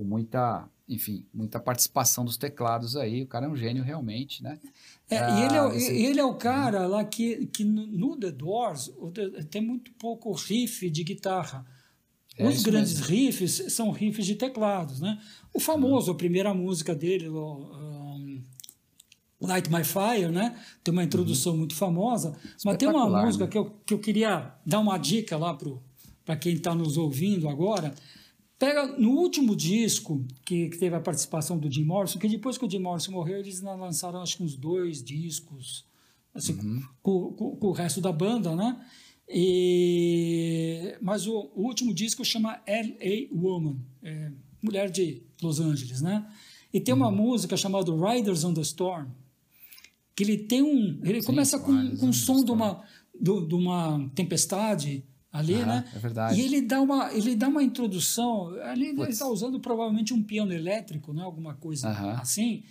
[0.00, 4.58] com, muita, enfim, muita participação dos teclados aí, o cara é um gênio realmente, né?
[5.10, 8.90] É, ah, e ele é, ele é o cara lá que, que no The Doors
[9.50, 11.66] tem muito pouco riff de guitarra.
[12.34, 13.06] É Os grandes mesmo.
[13.06, 15.20] riffs são riffs de teclados, né?
[15.52, 18.42] O famoso, a primeira música dele, um,
[19.42, 20.58] Light My Fire, né?
[20.82, 21.58] Tem uma introdução uhum.
[21.58, 22.34] muito famosa,
[22.64, 23.50] mas tem uma música né?
[23.50, 25.58] que, eu, que eu queria dar uma dica lá
[26.24, 27.94] para quem está nos ouvindo agora.
[28.60, 32.66] Pega no último disco que, que, teve a participação do Jim Morrison, que depois que
[32.66, 35.86] o Jim Morrison morreu, eles lançaram acho que uns dois discos,
[36.34, 36.82] assim, uhum.
[37.02, 38.78] com, com, com, o resto da banda, né?
[39.26, 43.34] E, mas o, o último disco chama L.A.
[43.34, 44.30] Woman, é,
[44.62, 46.30] Mulher de Los Angeles, né?
[46.70, 47.16] E tem uma uhum.
[47.16, 49.08] música chamada Riders on the Storm,
[50.14, 51.00] que ele tem um.
[51.02, 52.84] Ele Sim, começa com, com um som de uma,
[53.18, 55.84] de, de uma tempestade ali, ah, né?
[55.94, 56.40] É verdade.
[56.40, 58.48] E ele dá uma, ele dá uma introdução.
[58.62, 59.02] Ali Puts.
[59.02, 61.22] ele está usando provavelmente um piano elétrico, né?
[61.22, 61.88] Alguma coisa
[62.20, 62.64] assim.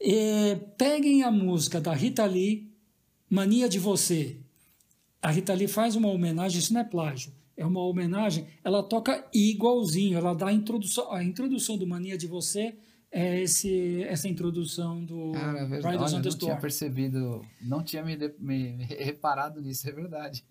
[0.00, 2.70] E, peguem a música da Rita Lee,
[3.30, 4.40] Mania de Você
[5.26, 9.26] a Rita Lee faz uma homenagem, isso não é plágio, é uma homenagem, ela toca
[9.34, 12.76] igualzinho, ela dá a introdução, a introdução do Mania de Você
[13.10, 15.96] é esse, essa introdução do Cara, é verdade.
[15.96, 20.44] Olha, não tinha percebido, não tinha me, me, me, reparado nisso, é verdade.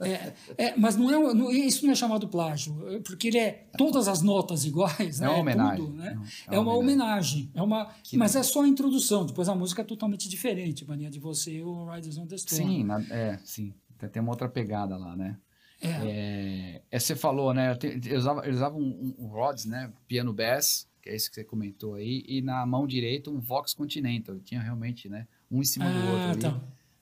[0.00, 4.08] É, é, mas não é, não, isso não é chamado plágio, porque ele é todas
[4.08, 5.30] as notas iguais, é né?
[5.30, 5.84] uma homenagem.
[5.84, 6.20] Tudo, né?
[6.50, 10.28] é, uma homenagem, é uma, mas é só a introdução, depois a música é totalmente
[10.28, 12.68] diferente, Mania de Você ou Riders on the Storm.
[12.68, 13.74] Sim, na, é, sim.
[14.12, 15.38] Tem uma outra pegada lá, né?
[15.80, 15.88] É.
[15.88, 17.76] é, é você falou, né?
[17.82, 19.92] Eles usavam, usava um, um, Rhodes, né?
[20.06, 23.74] Piano bass, que é esse que você comentou aí, e na mão direita um Vox
[23.74, 24.38] Continental.
[24.40, 25.26] Tinha realmente, né?
[25.50, 26.40] Um em cima ah, do outro ali.
[26.40, 26.60] Tá.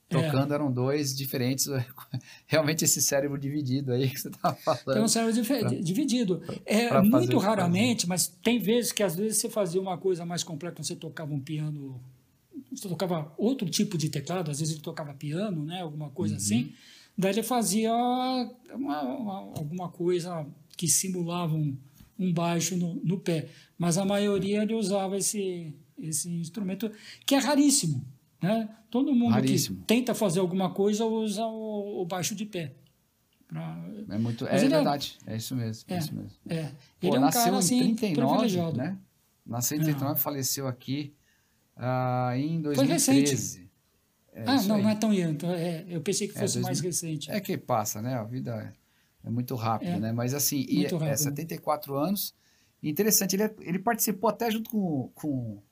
[0.08, 0.54] Tocando é.
[0.56, 1.68] eram dois diferentes.
[2.48, 4.94] Realmente esse cérebro dividido aí que você estava falando.
[4.94, 6.42] Tem um cérebro pra, dividido.
[6.66, 10.82] É muito raramente, mas tem vezes que às vezes você fazia uma coisa mais completa,
[10.82, 12.02] você tocava um piano
[12.70, 16.40] você tocava outro tipo de teclado, às vezes ele tocava piano, né, alguma coisa uhum.
[16.40, 16.72] assim.
[17.16, 21.76] Daí ele fazia uma, uma, alguma coisa que simulava um,
[22.20, 23.48] um baixo no, no, pé.
[23.78, 26.90] Mas a maioria ele usava esse, esse instrumento,
[27.26, 28.06] que é raríssimo.
[28.42, 28.68] Né?
[28.90, 29.80] Todo mundo raríssimo.
[29.80, 32.74] que tenta fazer alguma coisa usa o, o baixo de pé.
[33.48, 33.82] Pra...
[34.10, 35.84] É muito, é, é verdade, é, é, isso mesmo.
[35.88, 36.30] É, é isso mesmo.
[36.48, 36.58] É.
[36.58, 38.76] Ele Pô, é um cara assim, 39, privilegiado.
[38.76, 38.98] Né?
[39.44, 41.14] Nasceu em 39, faleceu aqui
[41.74, 42.76] ah, em 2013.
[42.76, 43.70] Foi recente.
[44.32, 44.82] É ah, não, aí.
[44.82, 47.30] não é tão então, é, eu pensei que fosse é, mais recente.
[47.30, 48.14] É que passa, né?
[48.14, 48.72] A vida
[49.24, 50.12] é, é muito rápida, é, né?
[50.12, 52.34] Mas assim, e, é, é 74 anos.
[52.82, 55.62] Interessante, ele, ele participou até junto com, com,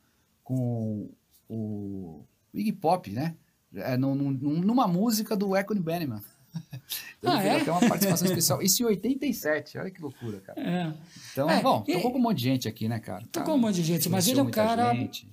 [0.45, 1.11] com
[1.49, 3.35] o Iggy Pop, né?
[3.75, 6.21] É, num, numa música do Echo Benjamin.
[7.23, 7.61] Ele ah, é?
[7.61, 8.63] até uma participação especial.
[8.63, 10.61] Isso em 87, olha que loucura, cara.
[10.61, 10.95] É.
[11.33, 13.25] Então, é, bom, tocou com um monte de gente aqui, né, cara?
[13.31, 14.95] Tocou um monte de gente, mas ele é um cara.
[14.95, 15.29] Gente.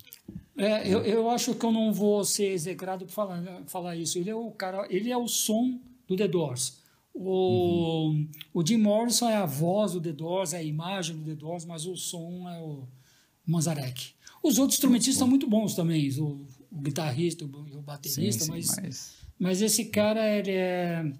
[0.58, 4.18] É, eu, eu acho que eu não vou ser execrado por falar, falar isso.
[4.18, 6.78] Ele é o cara, ele é o som do The Doors.
[7.18, 8.28] O, uhum.
[8.52, 11.64] o Jim Morrison é a voz do The Doors, é a imagem do The Doors,
[11.64, 12.86] mas o som é o
[13.46, 14.14] Manzarek.
[14.42, 18.50] Os outros instrumentistas são muito bons também, o, o guitarrista, o, o baterista, sim, sim,
[18.50, 19.16] mas, mas...
[19.38, 21.10] mas esse cara ele é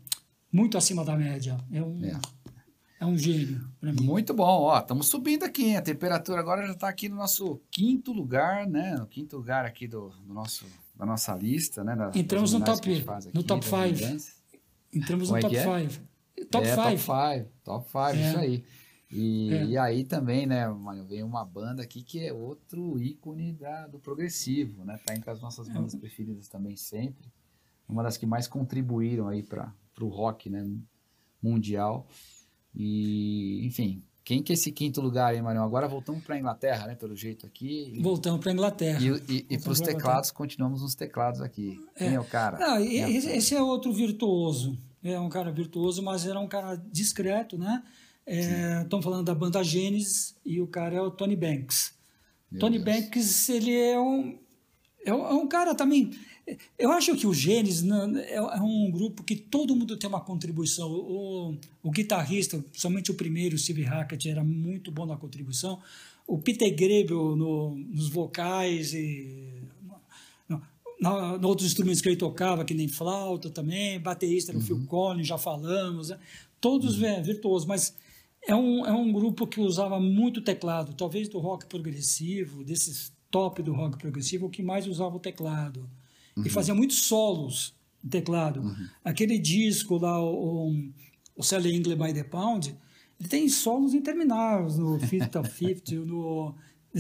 [0.52, 1.56] muito acima da média.
[1.72, 2.20] É um, é.
[2.98, 4.02] É um gênio para mim.
[4.02, 5.76] Muito bom, ó, estamos subindo aqui, hein?
[5.76, 8.96] a temperatura agora já está aqui no nosso quinto lugar, né?
[8.96, 11.94] No quinto lugar aqui do, do nosso, da nossa lista, né?
[11.94, 14.35] Da, Entramos no top, aqui, no top 5.
[14.96, 15.68] Entramos no top 5.
[15.68, 16.44] É?
[16.46, 16.80] Top 5.
[16.80, 18.28] É, top 5, top 5, é.
[18.28, 18.64] isso aí.
[19.10, 19.64] E, é.
[19.66, 20.66] e aí também, né,
[21.08, 24.98] vem uma banda aqui que é outro ícone da, do progressivo, né?
[25.04, 25.98] Tá entre as nossas bandas é.
[25.98, 27.32] preferidas também sempre.
[27.88, 30.68] Uma das que mais contribuíram aí para o rock, né,
[31.40, 32.08] mundial.
[32.74, 35.62] E, enfim, quem que é esse quinto lugar aí, Marião?
[35.62, 36.96] Agora voltamos para a Inglaterra, né?
[36.96, 37.96] Pelo jeito aqui.
[38.02, 38.98] Voltamos para a Inglaterra.
[39.00, 41.78] E, e, e para os teclados, continuamos nos teclados aqui.
[41.94, 41.98] É.
[42.06, 42.58] Quem é o cara?
[42.58, 44.76] Não, esse, esse, é outro virtuoso.
[45.12, 47.82] É um cara virtuoso, mas era um cara discreto, né?
[48.26, 51.94] Estão é, falando da banda Genesis e o cara é o Tony Banks.
[52.50, 53.00] Meu Tony Deus.
[53.00, 54.38] Banks, ele é um,
[55.04, 56.10] é um é cara também
[56.78, 60.20] eu acho que o Gênesis né, é, é um grupo que todo mundo tem uma
[60.20, 60.88] contribuição.
[60.88, 65.80] O, o guitarrista, principalmente o primeiro, o Steve Hackett, era muito bom na contribuição.
[66.26, 69.55] O Peter Grebel no, nos vocais e
[71.00, 74.00] no, outros instrumentos que ele tocava, que nem flauta também.
[74.00, 74.66] Baterista era o uhum.
[74.66, 76.10] Phil Collins, já falamos.
[76.10, 76.18] Né?
[76.60, 77.22] Todos uhum.
[77.22, 77.94] virtuosos, mas
[78.46, 80.94] é um, é um grupo que usava muito teclado.
[80.94, 85.88] Talvez do rock progressivo, desses top do rock progressivo, o que mais usava o teclado
[86.36, 86.44] uhum.
[86.46, 88.60] e fazia muitos solos de teclado.
[88.60, 88.88] Uhum.
[89.04, 90.72] Aquele disco lá, o,
[91.36, 92.74] o Sally English by the Pound,
[93.18, 96.54] ele tem solos intermináveis no Fifth of Fifth, no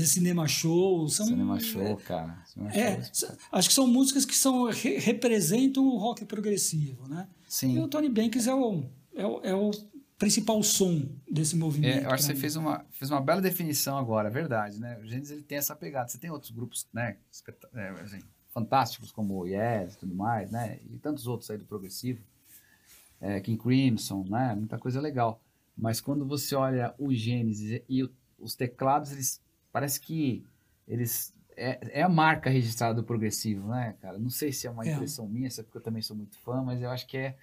[0.04, 1.08] Cinema Show.
[1.08, 2.42] São, Cinema Show, cara.
[2.44, 3.28] Cinema é, show.
[3.52, 7.28] acho que são músicas que são, representam o rock progressivo, né?
[7.48, 7.76] Sim.
[7.76, 9.70] E o Tony Banks é o, é o, é o
[10.18, 11.98] principal som desse movimento.
[11.98, 14.98] É, eu acho que você fez uma, fez uma bela definição agora, é verdade, né?
[14.98, 16.08] O Gênesis ele tem essa pegada.
[16.08, 17.16] Você tem outros grupos, né,
[17.74, 18.20] é, assim,
[18.52, 20.78] fantásticos como o Yes e tudo mais, né?
[20.90, 22.22] E tantos outros aí do progressivo,
[23.20, 24.54] é, King Crimson, né?
[24.54, 25.40] Muita coisa legal.
[25.76, 29.40] Mas quando você olha o Gênesis e os teclados, eles
[29.76, 30.42] parece que
[30.88, 34.18] eles é, é, a marca registrada do progressivo, né, cara?
[34.18, 34.94] Não sei se é uma é.
[34.94, 37.36] impressão minha, se é porque eu também sou muito fã, mas eu acho que é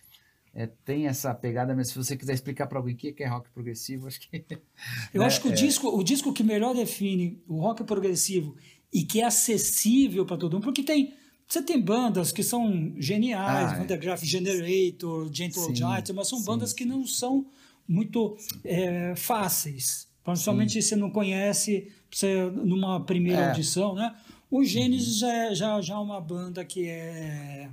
[0.52, 3.52] é, tem essa pegada, mas se você quiser explicar para alguém o que é rock
[3.52, 4.44] progressivo, acho que.
[5.14, 5.56] Eu né, acho que o, é...
[5.56, 8.56] disco, o disco que melhor define o rock progressivo
[8.92, 11.14] e que é acessível para todo mundo, porque tem.
[11.48, 14.26] Você tem bandas que são geniais, ah, Vandergraaf é.
[14.26, 17.46] Generator, Gentle Giant, mas são sim, bandas que não são
[17.88, 20.08] muito é, fáceis.
[20.24, 23.50] Principalmente se você não conhece você, numa primeira é.
[23.50, 24.16] audição, né?
[24.50, 25.30] O Gênesis uhum.
[25.30, 27.70] já, já, já é uma banda que é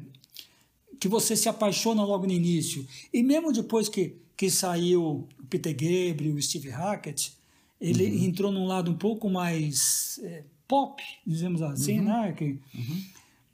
[0.98, 2.86] que você se apaixona logo no início.
[3.12, 7.32] E mesmo depois que, que saiu o Peter Gabriel, o Steve Hackett,
[7.80, 8.24] ele uhum.
[8.24, 12.04] entrou num lado um pouco mais é, pop, dizemos assim, uhum.
[12.04, 12.32] né?
[12.36, 13.04] Que, uhum.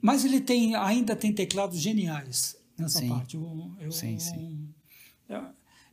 [0.01, 3.07] Mas ele tem, ainda tem teclados geniais nessa sim.
[3.07, 3.35] parte.
[3.35, 4.67] Eu, eu, sim, sim.
[5.29, 5.41] É,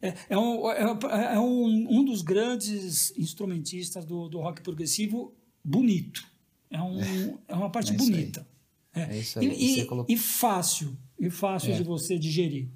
[0.05, 6.23] é, é, um, é, é, um, um dos grandes instrumentistas do, do rock progressivo bonito.
[6.71, 8.47] É, um, é, é uma parte bonita.
[8.93, 9.47] É, isso aí.
[9.49, 10.15] E, e, colocou...
[10.15, 11.77] e fácil e fácil é.
[11.77, 12.69] de você digerir.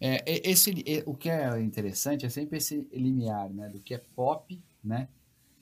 [0.00, 0.72] É, esse,
[1.06, 3.68] o que é interessante é sempre esse limiar, né?
[3.68, 5.08] Do que é pop, né?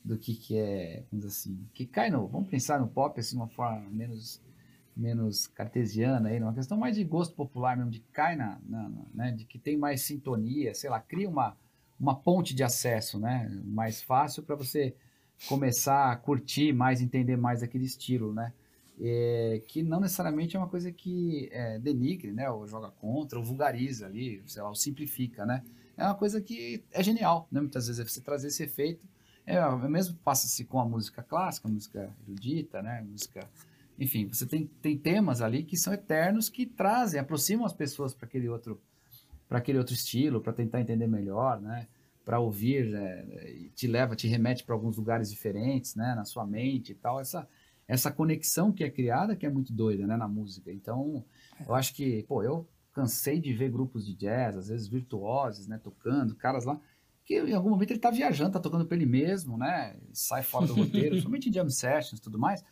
[0.03, 3.37] Do que, que é, vamos assim, que cai no, vamos pensar no pop assim de
[3.37, 4.41] uma forma menos
[4.97, 9.03] menos cartesiana aí, uma questão mais de gosto popular mesmo, de cai na, na, na
[9.15, 9.33] né?
[9.33, 11.57] De que tem mais sintonia, sei lá, cria uma
[11.99, 13.49] uma ponte de acesso, né?
[13.65, 14.95] Mais fácil para você
[15.47, 18.53] começar a curtir mais, entender mais aquele estilo, né?
[19.01, 23.45] é, que não necessariamente é uma coisa que é, denigre, né, ou joga contra, ou
[23.45, 25.65] vulgariza ali, sei lá, ou simplifica, né?
[25.97, 27.61] É uma coisa que é genial, né?
[27.61, 29.07] Muitas vezes é você trazer esse efeito,
[29.47, 33.49] é, é mesmo passa-se com a música clássica, a música erudita, né, música,
[34.01, 38.27] enfim, você tem, tem temas ali que são eternos que trazem, aproximam as pessoas para
[38.27, 38.81] aquele outro
[39.47, 41.89] para aquele outro estilo, para tentar entender melhor, né?
[42.25, 46.15] Para ouvir, é, te leva, te remete para alguns lugares diferentes, né?
[46.15, 47.21] Na sua mente e tal.
[47.21, 47.49] Essa
[47.91, 50.71] essa conexão que é criada que é muito doida, né, na música.
[50.71, 51.25] Então,
[51.67, 55.77] eu acho que, pô, eu cansei de ver grupos de jazz, às vezes virtuosos, né,
[55.77, 56.81] tocando, caras lá,
[57.25, 60.69] que em algum momento ele tá viajando, tá tocando pra ele mesmo, né, sai fora
[60.69, 62.65] do roteiro, somente em jam sessions e tudo mais.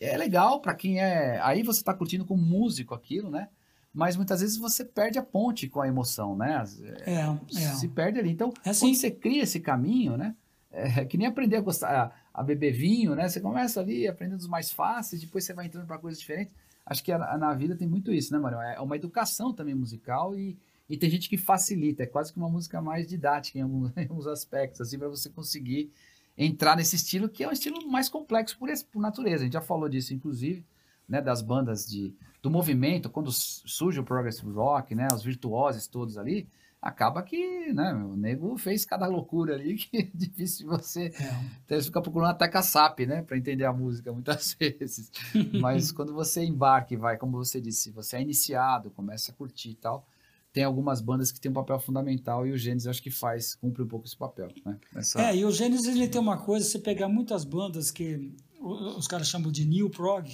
[0.00, 3.48] É legal para quem é, aí você tá curtindo como músico aquilo, né,
[3.92, 6.64] mas muitas vezes você perde a ponte com a emoção, né,
[7.06, 7.74] é, é.
[7.74, 8.30] se perde ali.
[8.30, 8.86] Então, é assim.
[8.86, 10.34] quando você cria esse caminho, né,
[10.70, 13.28] é que nem aprender a gostar, a beber vinho, né?
[13.28, 16.52] Você começa ali aprendendo os mais fáceis, depois você vai entrando para coisas diferentes.
[16.84, 18.60] Acho que a, a, na vida tem muito isso, né, Mário?
[18.60, 20.58] É uma educação também musical e,
[20.88, 24.02] e tem gente que facilita, é quase que uma música mais didática em alguns, em
[24.02, 25.90] alguns aspectos, assim, para você conseguir
[26.38, 29.42] entrar nesse estilo que é um estilo mais complexo por, por natureza.
[29.42, 30.64] A gente já falou disso, inclusive,
[31.08, 36.16] né, das bandas de, do movimento, quando surge o progressive rock, né, os virtuosos todos
[36.16, 36.48] ali,
[36.80, 41.40] acaba que, né, o nego fez cada loucura ali que é difícil você é.
[41.64, 45.10] Então, ficar procurando até caçap, né, para entender a música muitas vezes.
[45.60, 49.70] Mas quando você embarca e vai, como você disse, você é iniciado, começa a curtir
[49.70, 50.06] e tal,
[50.52, 53.82] tem algumas bandas que têm um papel fundamental e o Gênesis acho que faz, cumpre
[53.82, 54.78] um pouco esse papel, né?
[54.94, 55.22] Essa...
[55.22, 59.28] É, e o Gênesis ele tem uma coisa, você pegar muitas bandas que os caras
[59.28, 60.26] chamam de New Prog,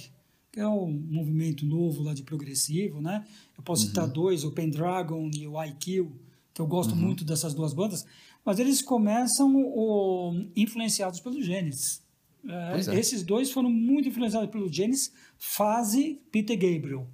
[0.51, 3.25] que é um movimento novo lá de progressivo, né?
[3.57, 3.89] Eu posso uhum.
[3.89, 6.09] citar dois, o Pendragon e o IQ,
[6.53, 7.01] que eu gosto uhum.
[7.01, 8.05] muito dessas duas bandas,
[8.43, 12.01] mas eles começam o, influenciados pelo Genesis.
[12.47, 12.99] É, é.
[12.99, 17.07] Esses dois foram muito influenciados pelo Genesis, fase Peter Gabriel,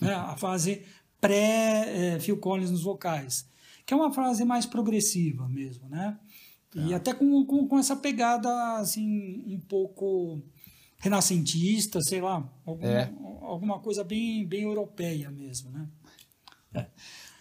[0.00, 0.12] né?
[0.12, 0.82] a fase
[1.20, 3.48] pré-Phil é, Collins nos vocais,
[3.86, 6.18] que é uma fase mais progressiva mesmo, né?
[6.74, 6.96] E tá.
[6.96, 10.42] até com, com, com, essa pegada, assim, um pouco
[10.98, 13.12] renascentista, sei lá, alguma, é.
[13.42, 15.88] alguma coisa bem, bem europeia mesmo, né?
[16.74, 16.86] É.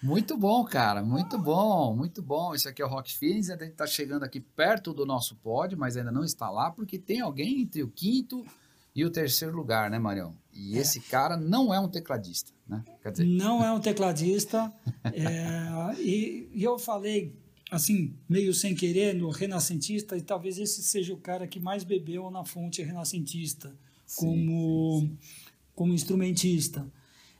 [0.03, 1.01] Muito bom, cara.
[1.01, 2.53] Muito bom, muito bom.
[2.53, 3.49] Esse aqui é o Rock Feelings.
[3.49, 6.99] A gente está chegando aqui perto do nosso pódio, mas ainda não está lá, porque
[6.99, 8.45] tem alguém entre o quinto
[8.93, 10.35] e o terceiro lugar, né, Marião?
[10.51, 10.81] E é.
[10.81, 12.83] esse cara não é um tecladista, né?
[13.11, 13.25] Dizer...
[13.25, 14.73] Não é um tecladista.
[15.05, 17.35] é, e, e, eu falei,
[17.69, 22.29] assim, meio sem querer, no renascentista, e talvez esse seja o cara que mais bebeu
[22.31, 25.17] na fonte renascentista sim, como, sim, sim.
[25.75, 26.85] como instrumentista.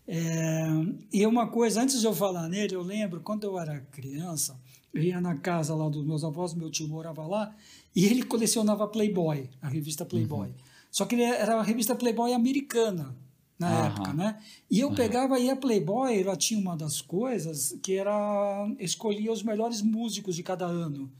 [0.07, 0.65] É,
[1.11, 4.59] e uma coisa, antes de eu falar nele, eu lembro, quando eu era criança,
[4.93, 7.55] eu ia na casa lá dos meus avós, meu tio morava lá,
[7.95, 10.49] e ele colecionava Playboy, a revista Playboy.
[10.49, 10.55] Uhum.
[10.91, 13.15] Só que ele era a revista Playboy americana.
[13.57, 13.85] Na uhum.
[13.85, 14.39] época, né?
[14.69, 14.95] E eu uhum.
[14.95, 20.35] pegava e a Playboy, ela tinha uma das coisas que era escolhia os melhores músicos
[20.35, 21.11] de cada ano.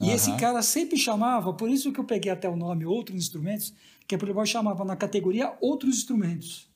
[0.00, 0.14] E uhum.
[0.14, 3.72] esse cara sempre chamava, por isso que eu peguei até o nome Outros Instrumentos,
[4.06, 6.68] que a Playboy chamava na categoria Outros Instrumentos.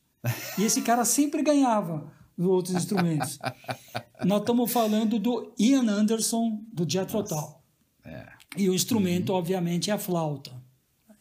[0.59, 3.39] E esse cara sempre ganhava os outros instrumentos.
[4.25, 7.61] Nós estamos falando do Ian Anderson, do Jethro Tull.
[8.05, 8.27] É.
[8.57, 9.39] E o instrumento, uhum.
[9.39, 10.53] obviamente, é a flauta.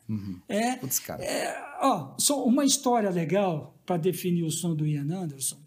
[0.07, 0.39] Uhum.
[0.47, 5.57] É, Putz, é, ó, só uma história legal para definir o som do Ian Anderson.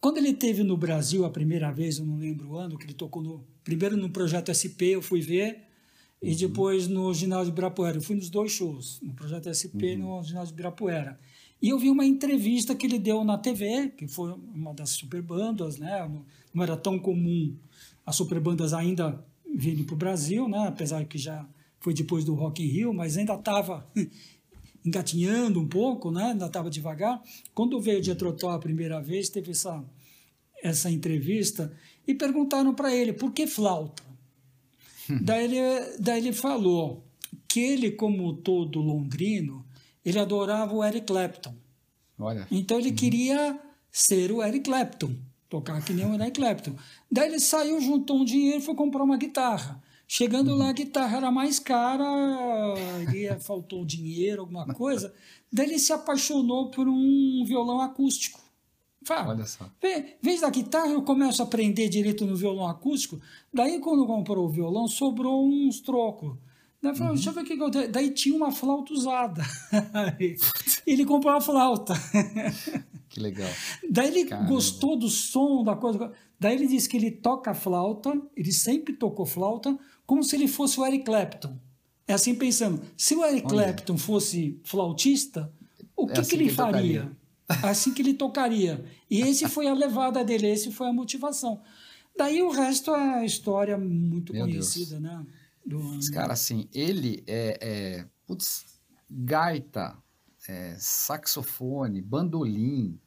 [0.00, 2.94] Quando ele teve no Brasil a primeira vez, eu não lembro o ano, que ele
[2.94, 5.58] tocou no primeiro no projeto SP, eu fui ver,
[6.22, 6.36] e uhum.
[6.36, 7.98] depois no ginásio de Ibirapuera.
[7.98, 10.16] Eu fui nos dois shows, no projeto SP e uhum.
[10.16, 11.18] no ginásio de Ibirapuera.
[11.62, 15.76] E eu vi uma entrevista que ele deu na TV, que foi uma das superbandas,
[15.76, 16.08] né?
[16.08, 16.24] Não,
[16.54, 17.54] não era tão comum
[18.06, 19.22] as superbandas ainda
[19.54, 20.66] virem para o Brasil, né?
[20.66, 21.46] Apesar que já
[21.78, 23.86] foi depois do Rock in Rio, mas ainda estava
[24.84, 26.32] engatinhando um pouco, né?
[26.32, 27.22] Ainda estava devagar.
[27.54, 29.84] Quando veio de Trotó a primeira vez, teve essa
[30.62, 31.72] essa entrevista
[32.06, 34.02] e perguntaram para ele por que flauta.
[35.22, 37.04] daí, ele, daí ele falou
[37.48, 39.64] que ele, como todo londrino,
[40.04, 41.54] ele adorava o Eric Clapton.
[42.18, 42.46] Olha.
[42.50, 42.96] Então ele uhum.
[42.96, 43.60] queria
[43.90, 45.14] ser o Eric Clapton,
[45.48, 46.76] tocar que nem o Eric Clapton.
[47.10, 49.82] Daí ele saiu, juntou um dinheiro e foi comprar uma guitarra.
[50.12, 50.58] Chegando uhum.
[50.58, 52.04] lá, a guitarra era mais cara,
[53.14, 55.14] ele faltou dinheiro, alguma coisa.
[55.52, 58.40] Daí ele se apaixonou por um violão acústico.
[59.04, 59.70] Fala, Olha só.
[59.80, 63.20] Em vez da guitarra, eu começo a aprender direito no violão acústico.
[63.54, 66.36] Daí, quando comprou o violão, sobrou uns trocos.
[66.82, 67.14] Daí uhum.
[67.14, 67.92] deixa eu ver o que eu tenho.
[67.92, 69.44] Daí tinha uma flauta usada.
[70.84, 71.94] ele comprou a flauta.
[73.08, 73.48] que legal.
[73.88, 74.48] Daí ele Caramba.
[74.48, 76.12] gostou do som, da coisa.
[76.40, 79.78] Daí ele disse que ele toca flauta, ele sempre tocou flauta,
[80.10, 81.56] como se ele fosse o Eric Clapton.
[82.04, 83.66] É assim pensando, se o Eric Olha.
[83.66, 85.54] Clapton fosse flautista,
[85.94, 87.02] o que, é assim que ele que faria?
[87.46, 87.70] Tocaria.
[87.70, 88.84] Assim que ele tocaria.
[89.08, 91.62] E esse foi a levada dele, esse foi a motivação.
[92.18, 95.00] Daí o resto é história muito Meu conhecida, Deus.
[95.00, 95.26] né?
[95.64, 96.00] Do...
[96.12, 98.64] Cara, assim, ele é, é putz,
[99.08, 99.96] gaita,
[100.48, 102.98] é, saxofone, bandolim,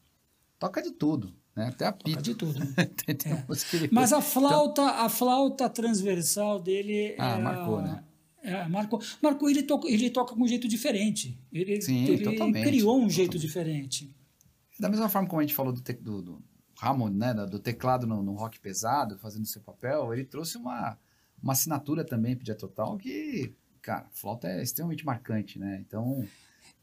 [0.57, 1.67] toca de tudo, né?
[1.67, 2.21] Até a pita.
[2.21, 2.59] de tudo.
[2.77, 3.89] é.
[3.91, 5.05] Mas a flauta, então...
[5.05, 8.03] a flauta transversal dele ah, é, marcou, né?
[8.41, 11.39] É, marcou, marcou ele, toca, ele toca com um jeito diferente.
[11.51, 13.47] Ele, Sim, ele criou um jeito totalmente.
[13.47, 14.15] diferente.
[14.79, 16.43] Da mesma forma como a gente falou do, te, do, do
[16.81, 17.33] Hammond, né?
[17.33, 20.97] Do teclado no, no rock pesado, fazendo seu papel, ele trouxe uma
[21.43, 25.83] uma assinatura também pro Dia Total que, cara, flauta é extremamente marcante, né?
[25.85, 26.25] Então.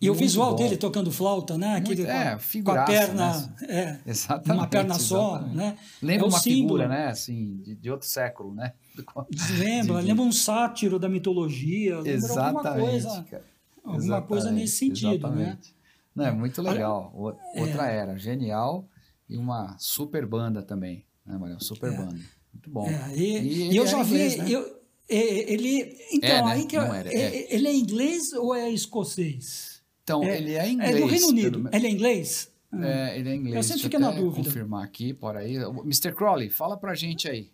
[0.01, 0.57] E o visual bom.
[0.57, 1.77] dele tocando flauta, né?
[1.77, 3.67] Aquele muito, é, com a perna, né?
[3.69, 5.57] é, exatamente, uma perna só, exatamente.
[5.57, 5.79] né?
[6.01, 6.63] Lembra é uma símbolo.
[6.63, 7.07] figura, né?
[7.09, 8.73] Assim, de, de outro século, né?
[9.59, 13.45] Lembra, de, lembra um sátiro da mitologia, lembra exatamente, alguma coisa, cara.
[13.85, 15.17] alguma exatamente, coisa nesse sentido, né?
[15.17, 15.69] exatamente.
[15.69, 15.75] né?
[16.15, 17.13] Não, é muito legal.
[17.15, 17.97] Outra é.
[17.97, 18.89] era, genial
[19.29, 21.59] e uma super banda também, né, Maria?
[21.61, 21.97] Super é.
[21.97, 22.21] banda.
[22.55, 22.89] Muito bom.
[22.89, 24.41] É, e, e, eu já inglês, vi.
[24.41, 24.51] Né?
[24.51, 26.53] Eu, ele, então, é, né?
[26.53, 27.55] aí que é.
[27.55, 29.70] ele é inglês ou é escocês?
[30.11, 30.97] Então, ele é inglês.
[30.97, 31.63] É do Reino Unido.
[31.63, 31.77] Pelo...
[31.77, 32.53] Ele é inglês?
[32.73, 33.57] É, ele é inglês.
[33.57, 34.45] Eu sempre fiquei na dúvida.
[34.45, 35.57] confirmar aqui, por aí.
[35.57, 36.13] Mr.
[36.13, 37.51] Crowley, fala pra gente aí.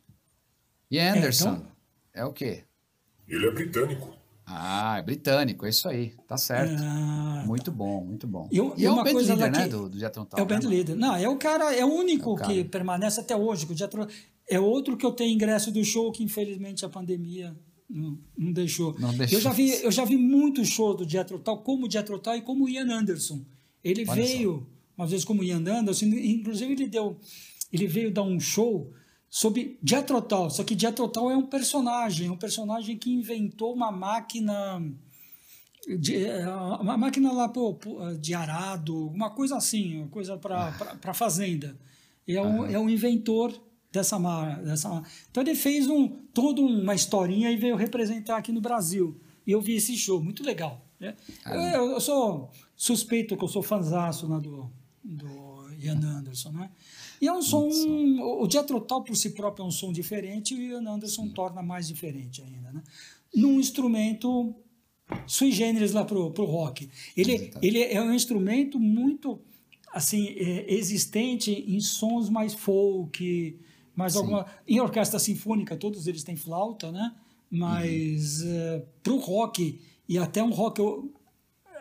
[0.91, 1.73] E Anderson, é, então...
[2.15, 2.65] é o quê?
[3.29, 4.17] Ele é britânico.
[4.49, 6.81] Ah, é britânico, é isso aí, tá certo.
[6.81, 8.49] Ah, muito bom, muito bom.
[8.53, 10.95] E, e é o band leader, né, do, do Jetron É o band né, leader.
[10.97, 13.67] Não, é o cara, é o único é o que permanece até hoje.
[13.67, 14.07] Que o Jetron,
[14.49, 17.57] é outro que eu tenho ingresso do show que infelizmente a pandemia
[17.89, 18.99] não, não deixou.
[18.99, 19.39] Não deixou.
[19.39, 22.37] Eu já vi, eu já vi muitos shows do Jethro Tull, como o Jethro Tull
[22.37, 23.45] e como o Ian Anderson.
[23.82, 24.66] Ele Olha veio só.
[24.99, 27.18] uma vez como Ian Anderson, inclusive ele deu,
[27.72, 28.93] ele veio dar um show
[29.28, 33.93] sobre Jethro Tull, só que Jethro Tull é um personagem, um personagem que inventou uma
[33.93, 34.82] máquina
[35.87, 37.78] de, é, uma máquina lá pô,
[38.18, 40.74] de arado, uma coisa assim, uma coisa para
[41.05, 41.14] ah.
[41.14, 41.78] fazenda.
[42.26, 43.53] É um, é um inventor
[43.93, 44.18] dessa
[44.62, 49.20] dessa Então ele fez um toda uma historinha e veio representar aqui no Brasil.
[49.47, 50.84] E eu vi esse show, muito legal.
[50.99, 51.14] Né?
[51.47, 54.70] Eu, eu, sou suspeito que eu sou fanzaço né, do,
[55.05, 56.70] do Ian Anderson, né?
[57.20, 60.59] E é um som, o Jethro Tull por si próprio é um som diferente e
[60.59, 61.30] o Ian Anderson Sim.
[61.30, 62.82] torna mais diferente ainda, né?
[63.34, 64.55] Num instrumento
[65.26, 66.91] sui generis lá pro, pro rock.
[67.16, 69.41] Ele, ele é um instrumento muito
[69.93, 73.59] assim é, existente em sons mais folk,
[73.97, 74.19] mas Sim.
[74.19, 77.15] alguma em orquestra sinfônica todos eles têm flauta, né?
[77.51, 78.51] Mas uhum.
[78.53, 80.81] é, para o rock e até um rock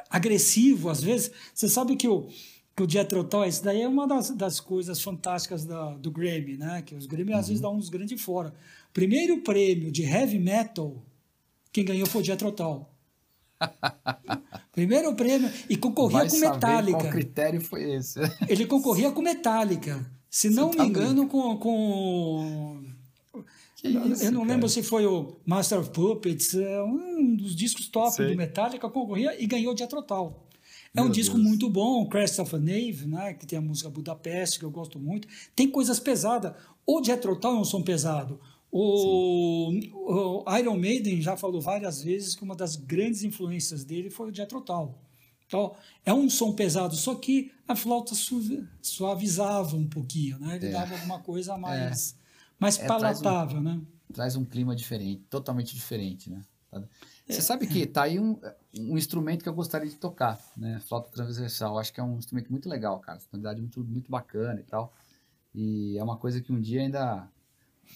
[0.09, 2.27] agressivo às vezes, você sabe que o
[2.75, 6.57] que o Jethro Tull, isso daí é uma das, das coisas fantásticas da, do Grammy,
[6.57, 6.81] né?
[6.81, 7.39] Que os Grammy uhum.
[7.39, 7.69] às vezes uhum.
[7.69, 8.53] dão uns grandes fora.
[8.93, 11.01] Primeiro prêmio de heavy metal,
[11.71, 12.85] quem ganhou foi o Jethro Tull.
[14.73, 15.49] Primeiro prêmio.
[15.69, 16.99] E concorria Vai com Metallica.
[16.99, 18.19] Qual critério foi esse?
[18.47, 20.05] Ele concorria com Metallica.
[20.35, 21.57] Se não tá me engano, com.
[21.57, 22.83] com...
[23.77, 24.53] Que isso, eu não cara?
[24.53, 28.31] lembro se foi o Master of Puppets, é um dos discos top Sei.
[28.31, 30.45] do Metallica, concorria e ganhou de Total.
[30.93, 31.47] É um Meu disco Deus.
[31.47, 34.99] muito bom, Crest of a Knave, né, que tem a música Budapeste, que eu gosto
[34.99, 35.25] muito.
[35.55, 36.51] Tem coisas pesadas.
[36.85, 38.37] O Jethro Tull é um som pesado.
[38.69, 44.31] O, o Iron Maiden já falou várias vezes que uma das grandes influências dele foi
[44.31, 44.95] o Jethro Tull.
[45.47, 45.75] Então,
[46.05, 50.55] é um som pesado, só que a flauta su- suavizava um pouquinho, né?
[50.55, 50.71] Ele É.
[50.71, 52.17] dava alguma coisa mais,
[52.59, 53.81] mais É, traz um- palatável, né?
[54.13, 56.41] Traz um clima diferente, totalmente diferente, né?
[56.71, 56.81] Tá-
[57.27, 57.33] É.
[57.33, 58.39] Você sabe que tá aí um,
[58.79, 60.79] um instrumento que eu gostaria de tocar, né?
[60.87, 61.77] Flauta transversal.
[61.79, 63.19] Acho que é um instrumento muito legal, cara.
[63.19, 64.93] Sonoridade muito, muito bacana e tal.
[65.53, 67.27] E é uma coisa que um dia ainda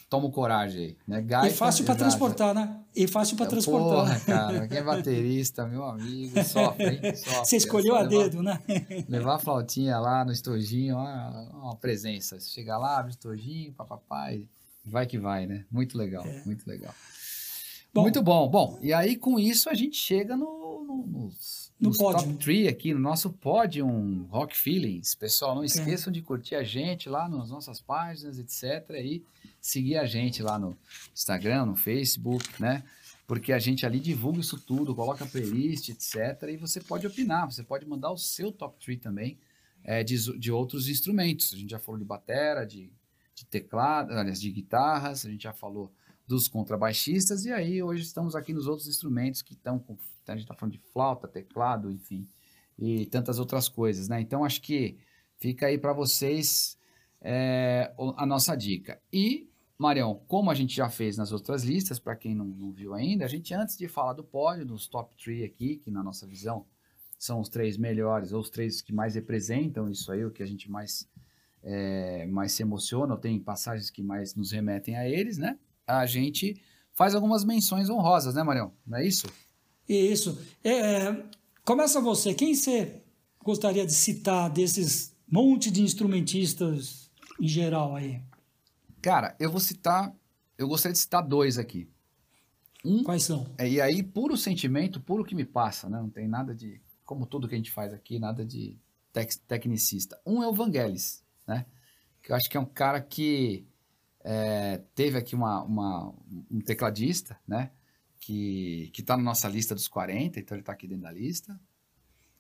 [0.10, 1.22] tomo coragem aí, né?
[1.22, 2.80] Gaita, e fácil para transportar, né?
[2.96, 3.90] E fácil para já- transportar.
[4.06, 7.16] Porra, cara, quem é baterista, meu amigo, sofre, hein?
[7.16, 7.46] Sofre.
[7.46, 8.60] Você escolheu É a só levar- dedo, né?
[9.08, 12.40] Levar a flautinha lá no estojinho, ó, uma presença.
[12.40, 14.48] Você chega lá, abre o estojinho, papapá, e
[14.86, 15.66] vai que vai, né?
[15.72, 16.94] Muito legal, muito legal.
[17.94, 18.02] Bom.
[18.04, 18.48] muito bom.
[18.50, 22.28] Bom, e aí com isso a gente chega no, no, nos, No pódio.
[22.28, 23.88] top 3 aqui, no nosso pódio
[24.30, 25.16] Rock Feelings.
[25.16, 28.90] Pessoal, não esqueçam de curtir a gente lá nas nossas páginas, etc.
[29.02, 29.24] E
[29.62, 30.78] seguir a gente lá no
[31.14, 32.84] Instagram, no Facebook, né?
[33.26, 36.50] Porque a gente ali divulga isso tudo, coloca playlist, etc.
[36.50, 39.38] E você pode opinar, você pode mandar o seu top 3 também
[39.84, 41.54] é, de, de outros instrumentos.
[41.54, 42.92] A gente já falou de batera, de,
[43.36, 45.92] de teclado, aliás, de guitarras, a gente já falou
[46.28, 49.98] dos contrabaixistas, e aí hoje estamos aqui nos outros instrumentos que estão com.
[50.32, 52.28] A gente está falando de flauta, teclado, enfim,
[52.78, 54.22] e tantas outras coisas, né?
[54.22, 54.98] Então acho que
[55.38, 56.78] fica aí para vocês
[57.22, 59.02] é, a nossa dica.
[59.12, 62.94] E, Marião, como a gente já fez nas outras listas, para quem não, não viu
[62.94, 66.28] ainda, a gente, antes de falar do pódio, dos top 3 aqui, que na nossa
[66.28, 66.66] visão
[67.18, 70.46] são os três melhores, ou os três que mais representam isso aí, o que a
[70.46, 71.10] gente mais,
[71.62, 75.60] é, mais se emociona, ou tem passagens que mais nos remetem a eles, né?
[75.86, 76.62] A gente
[76.94, 78.74] faz algumas menções honrosas, né, Marião?
[78.86, 79.28] Não é isso?
[79.90, 80.40] Isso.
[80.64, 81.24] É,
[81.66, 82.34] começa você.
[82.34, 83.02] Quem você
[83.44, 87.10] gostaria de citar desses monte de instrumentistas
[87.42, 88.22] em geral aí?
[89.02, 90.14] Cara, eu vou citar,
[90.58, 91.90] eu gostaria de citar dois aqui.
[92.86, 93.48] Um Quais são?
[93.58, 96.00] É, E aí, puro sentimento, puro que me passa, né?
[96.00, 98.78] Não tem nada de, como tudo que a gente faz aqui, nada de
[99.12, 100.20] tec- tecnicista.
[100.26, 101.66] Um é o Vangelis, né?
[102.22, 103.66] Que eu acho que é um cara que
[104.24, 106.14] é, teve aqui uma, uma-
[106.52, 107.72] um tecladista, né?
[108.20, 111.60] Que, que tá na nossa lista dos 40, então ele tá aqui dentro da lista.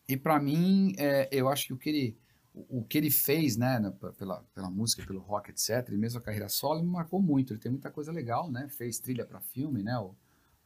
[0.07, 2.17] E para mim, é, eu acho que o que ele,
[2.53, 3.79] o, o que ele fez, né?
[3.79, 7.53] na- Pela, pela música, pelo rock, etc., e mesmo a carreira solo, me marcou muito.
[7.53, 8.67] Ele tem muita coisa legal, né?
[8.69, 9.97] Fez trilha para filme, né?
[9.97, 10.15] O,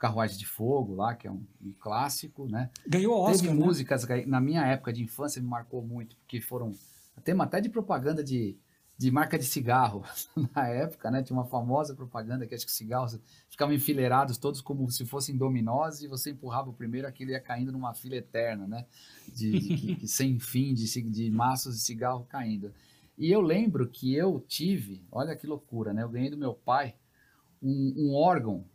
[0.03, 2.70] Carruagem de Fogo lá, que é um, um clássico, né?
[2.86, 3.66] Ganhou Oscar, Teve né?
[3.66, 6.74] músicas que na minha época de infância me marcou muito, porque foram
[7.24, 8.57] tema até de propaganda de,
[8.97, 10.03] de marca de cigarro
[10.55, 11.23] na época, né?
[11.23, 13.19] Tinha uma famosa propaganda que acho que cigarros
[13.49, 17.71] ficavam enfileirados todos como se fossem dominós e você empurrava o primeiro, aquilo ia caindo
[17.71, 18.85] numa fila eterna, né?
[19.27, 22.73] De, de- sem fim de, de maços de cigarro caindo.
[23.17, 26.03] E eu lembro que eu tive, olha que loucura, né?
[26.03, 26.95] Eu ganhei do meu pai
[27.61, 28.65] um, um órgão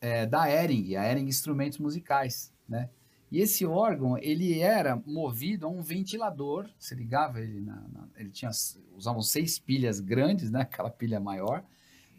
[0.00, 2.90] é, da Ering, a Ering Instrumentos Musicais, né?
[3.34, 8.30] E esse órgão, ele era movido a um ventilador, você ligava ele na, na- ele
[8.30, 8.50] tinha,
[8.96, 10.60] usavam seis pilhas grandes, né?
[10.60, 11.64] Aquela pilha maior,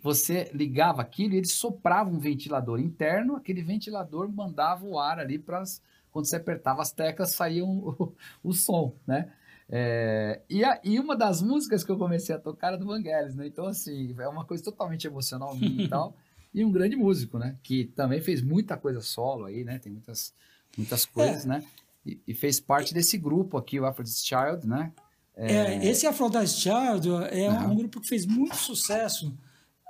[0.04, 5.40] você ligava aquilo e ele soprava um ventilador interno, aquele ventilador mandava o ar ali
[5.40, 5.64] para
[6.12, 8.14] quando você apertava as teclas saía o,
[8.44, 9.32] o som, né?
[9.70, 13.36] É, e, a- e uma das músicas que eu comecei a tocar era do Vangelis,
[13.36, 13.48] né?
[13.48, 16.14] Então, assim, é uma coisa totalmente emocional minha e tal.
[16.54, 17.56] E um grande músico, né?
[17.64, 19.80] Que também fez muita coisa solo aí, né?
[19.80, 20.34] Tem muitas,
[20.78, 21.64] muitas coisas, né?
[22.06, 24.92] E, e fez parte desse grupo aqui, o Aphrodite Child, né?
[25.36, 27.72] É, esse Aphrodite Child é um, Aham.
[27.72, 29.38] um grupo que fez muito sucesso.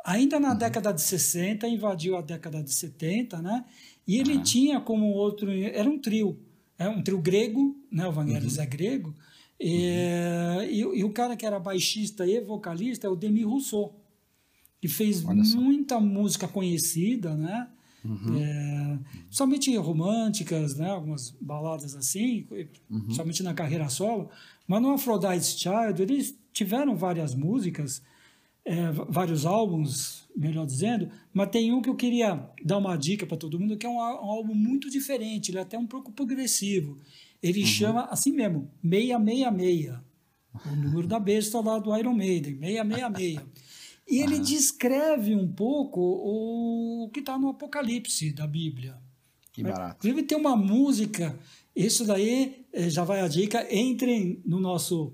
[0.03, 3.65] Ainda na década de 60, invadiu a década de 70, né?
[4.07, 4.43] E ele Aham.
[4.43, 5.51] tinha como outro.
[5.51, 6.39] Era um trio.
[6.77, 8.07] É um trio grego, né?
[8.07, 9.13] O Vangelis é grego.
[9.59, 13.95] É, e, e o cara que era baixista e vocalista é o Demi Rousseau,
[14.81, 17.67] que fez muita música conhecida, né?
[18.05, 18.37] Uhum.
[18.37, 18.99] É,
[19.31, 20.89] somente românticas, né?
[20.91, 22.47] Algumas baladas assim,
[22.89, 23.09] Uhum.
[23.11, 24.29] somente na carreira solo.
[24.67, 28.01] Mas no Aphrodite Child eles tiveram várias músicas,
[28.63, 31.09] é, vários álbuns, melhor dizendo.
[31.33, 33.95] Mas tem um que eu queria dar uma dica para todo mundo, que é um,
[33.97, 35.49] um álbum muito diferente.
[35.51, 36.97] Ele é até um pouco progressivo.
[37.41, 37.65] Ele Uhum.
[37.67, 39.99] chama assim mesmo, 666.
[40.65, 43.41] O número da besta lá do Iron Maiden, 666.
[44.07, 48.97] E ele descreve um pouco o que está no Apocalipse da Bíblia,
[49.51, 49.97] Que barato.
[49.97, 51.37] Inclusive tem uma música,
[51.75, 55.13] isso daí eh, já vai a dica, entrem no nosso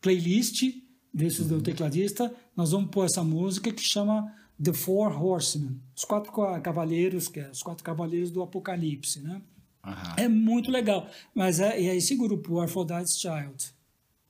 [0.00, 0.64] playlist
[1.12, 1.58] desses uhum.
[1.58, 7.28] do tecladista, nós vamos pôr essa música que chama The Four Horsemen, os quatro cavaleiros,
[7.28, 9.40] que é os quatro cavaleiros do Apocalipse, né?
[9.86, 9.92] Uhum.
[10.16, 13.74] É muito legal, mas é, é esse grupo, o Aphrodite's Child.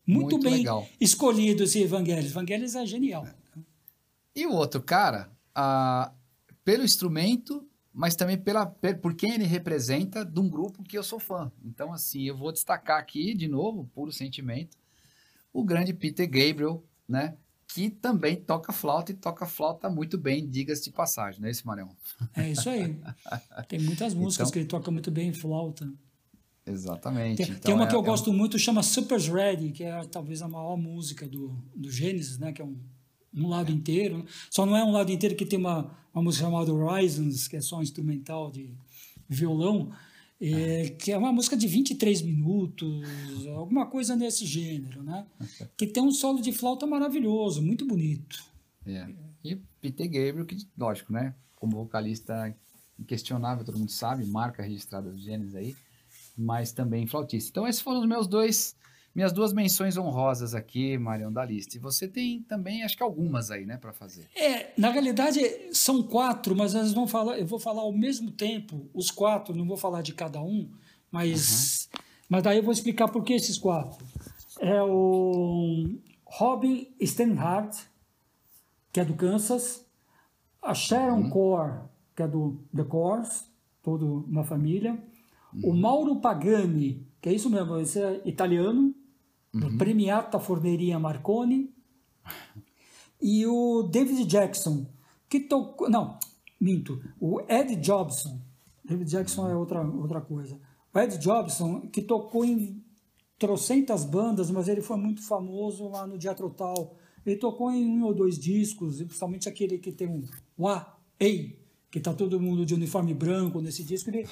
[0.07, 0.87] Muito, muito bem legal.
[1.01, 2.31] escolhido esse Evangelhos.
[2.31, 3.27] Evangelhos é genial.
[4.35, 6.13] E o outro cara, uh,
[6.65, 11.21] pelo instrumento, mas também pela, por quem ele representa de um grupo que eu sou
[11.21, 11.53] fã.
[11.65, 14.77] Então, assim, eu vou destacar aqui, de novo, puro sentimento,
[15.53, 17.37] o grande Peter Gabriel, né?
[17.69, 21.67] Que também toca flauta e toca flauta muito bem, diga-se de passagem, não é isso,
[21.67, 21.97] Marião?
[22.35, 23.01] É isso aí.
[23.69, 25.89] Tem muitas músicas então, que ele toca muito bem em flauta.
[26.67, 27.37] Exatamente.
[27.37, 28.35] Tem, então, tem uma é, que eu é gosto um...
[28.37, 32.53] muito, chama Super's Ready, que é talvez a maior música do, do Gênesis, né?
[32.53, 32.79] Que é um,
[33.35, 34.25] um lado inteiro.
[34.51, 37.61] Só não é um lado inteiro que tem uma, uma música chamada Horizons, que é
[37.61, 38.75] só um instrumental de
[39.29, 39.91] violão,
[40.41, 43.07] é, que é uma música de 23 minutos,
[43.49, 45.27] alguma coisa nesse gênero, né?
[45.77, 48.45] Que tem um solo de flauta maravilhoso, muito bonito.
[48.87, 49.09] É.
[49.43, 51.35] E Peter Gabriel, que, lógico, né?
[51.57, 52.55] Como vocalista
[52.99, 55.77] inquestionável, todo mundo sabe, marca registrada do Gênesis aí,
[56.37, 57.51] mas também flautista.
[57.51, 58.77] Então, esses foram os meus dois
[59.15, 61.77] minhas duas menções honrosas aqui, Marião, da lista.
[61.77, 64.29] E você tem também, acho que algumas aí, né, para fazer.
[64.35, 65.41] É, na realidade
[65.73, 69.67] são quatro, mas nós vamos falar, eu vou falar ao mesmo tempo os quatro, não
[69.67, 70.69] vou falar de cada um,
[71.13, 72.01] mas, uhum.
[72.29, 74.05] mas daí eu vou explicar por que esses quatro.
[74.61, 77.87] É o Robin Steinhardt,
[78.93, 79.87] que é do Kansas,
[80.61, 81.31] a Sharon uhum.
[81.31, 81.81] Core,
[82.17, 83.45] que é do The Course,
[83.81, 84.99] toda uma família,
[85.53, 85.71] uhum.
[85.71, 88.95] o Mauro Pagani, que é isso mesmo, esse é italiano,
[89.55, 89.79] uhum.
[89.79, 91.73] Premiata Forneria Marconi,
[93.21, 94.87] e o David Jackson,
[95.29, 95.89] que tocou.
[95.89, 96.19] Não,
[96.61, 97.01] minto.
[97.21, 98.41] O Ed Jobson.
[98.85, 100.61] David Jackson é outra, outra coisa.
[100.93, 102.85] O Ed Jobson, que tocou em
[103.39, 106.97] trocentas bandas, mas ele foi muito famoso lá no Dia Tal.
[107.25, 110.23] Ele tocou em um ou dois discos, principalmente aquele que tem um
[110.59, 111.59] Wa, Ei,
[111.91, 114.11] que tá todo mundo de uniforme branco nesse disco.
[114.11, 114.29] Ele,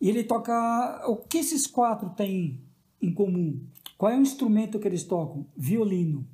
[0.00, 1.04] ele toca.
[1.06, 2.60] O que esses quatro têm
[3.00, 3.60] em comum?
[3.96, 5.46] Qual é o instrumento que eles tocam?
[5.56, 6.26] Violino.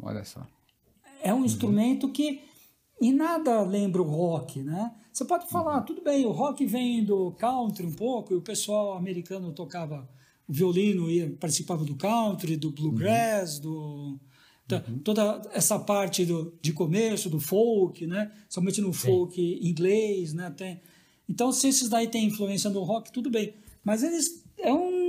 [0.00, 0.46] Olha só.
[1.22, 1.44] É um uhum.
[1.44, 2.42] instrumento que
[3.00, 4.94] em nada lembra o rock, né?
[5.12, 5.84] Você pode falar, uhum.
[5.84, 10.08] tudo bem, o rock vem do country um pouco, e o pessoal americano tocava
[10.48, 13.62] violino e participava do country, do bluegrass, uhum.
[13.62, 14.20] do
[14.66, 14.98] da, uhum.
[14.98, 18.32] toda essa parte do, de começo do folk, né?
[18.48, 19.06] Somente no Sim.
[19.06, 20.50] folk inglês, né?
[20.50, 20.80] Tem,
[21.28, 23.54] então, se esses daí têm influência no rock, tudo bem.
[23.82, 25.03] Mas eles é um,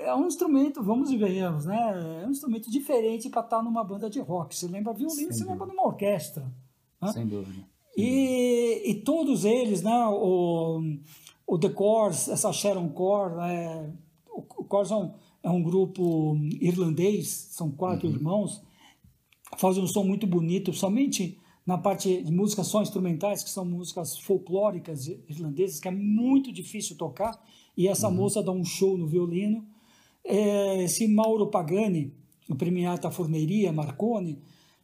[0.00, 2.22] é um instrumento, vamos e venhamos, né?
[2.22, 4.54] É um instrumento diferente para estar tá numa banda de rock.
[4.54, 6.52] Você lembra violino, você lembra de uma orquestra.
[7.00, 7.12] Né?
[7.12, 7.66] Sem dúvida.
[7.96, 10.06] E, e todos eles, né?
[10.08, 10.80] O,
[11.46, 13.92] o The Corrs, essa Sharon Core, né?
[14.28, 15.12] o, o Corrs é um,
[15.42, 18.14] é um grupo irlandês, são quatro uhum.
[18.14, 18.62] irmãos,
[19.56, 24.18] fazem um som muito bonito, somente na parte de músicas só instrumentais, que são músicas
[24.18, 27.42] folclóricas irlandesas, que é muito difícil tocar
[27.76, 28.14] e essa uhum.
[28.14, 29.64] moça dá um show no violino.
[30.24, 32.12] É, esse Mauro Pagani,
[32.48, 34.38] o Premiata Forneria Marconi,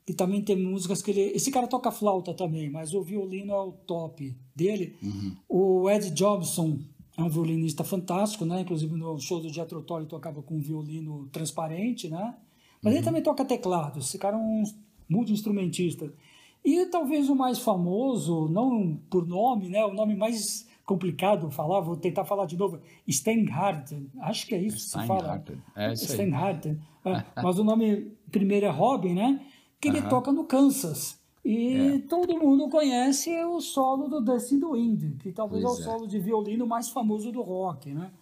[0.05, 1.21] que também tem músicas que ele.
[1.35, 4.97] Esse cara toca flauta também, mas o violino é o top dele.
[5.03, 5.37] Uhum.
[5.49, 6.79] O Ed Jobson
[7.17, 8.61] é um violinista fantástico, né?
[8.61, 12.35] Inclusive no show do Jethro Tull ele tocava com um violino transparente, né?
[12.83, 12.99] Mas uhum.
[12.99, 14.01] ele também toca teclado.
[14.01, 14.65] Esse cara é um
[15.09, 16.13] multi-instrumentista.
[16.65, 19.85] E talvez o mais famoso, não por nome, né?
[19.85, 22.81] O nome mais complicado falar, vou tentar falar de novo.
[23.09, 25.43] Steinhardt, acho que é isso que se fala.
[25.77, 26.79] É isso Steinhardt.
[27.05, 29.41] É, mas o nome primeiro é Robin, né?
[29.81, 30.11] Que ele uh -huh.
[30.11, 31.21] toca no Kansas.
[31.45, 31.99] E é.
[32.01, 36.07] todo mundo conhece o solo do Dusty do Wind, que talvez pois é o solo
[36.07, 38.13] de violino mais famoso do rock, né?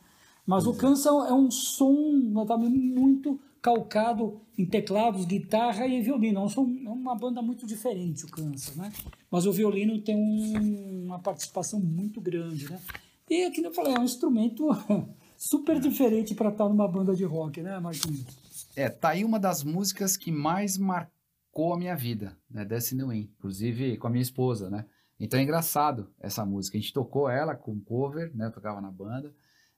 [0.47, 1.33] Mas pois o Kansas é.
[1.33, 6.41] um som também muito calcado em teclados, guitarra e violino.
[6.41, 8.93] É, é uma banda muito diferente, o Kansas, né?
[9.31, 12.81] Mas o violino tem um, uma participação muito grande, né?
[13.29, 14.69] E aqui eu falei, é um instrumento
[15.37, 18.27] super diferente para estar numa banda de rock, né, Marquinhos?
[18.75, 22.65] É, tá aí uma das músicas que mais marcou a minha vida, né?
[22.65, 24.87] Destiny Win, inclusive com a minha esposa, né?
[25.19, 26.79] Então é engraçado essa música.
[26.79, 28.47] A gente tocou ela com cover, né?
[28.47, 29.35] Eu tocava na banda.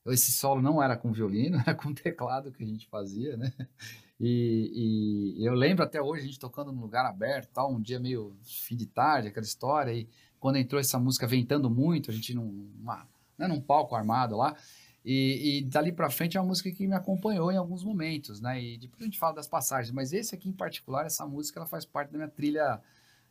[0.06, 3.52] Esse solo não era com violino, era com teclado que a gente fazia, né?
[4.18, 7.98] E, e, eu lembro até hoje a gente tocando num lugar aberto, tal, um dia
[7.98, 12.32] meio fim de tarde, aquela história, e quando entrou essa música ventando muito, a gente
[12.34, 14.56] num, uma, né, num palco armado lá,
[15.04, 18.62] e, e, dali para frente é uma música que me acompanhou em alguns momentos, né?
[18.62, 21.66] E depois a gente fala das passagens, mas esse aqui em particular, essa música, ela
[21.66, 22.80] faz parte da minha trilha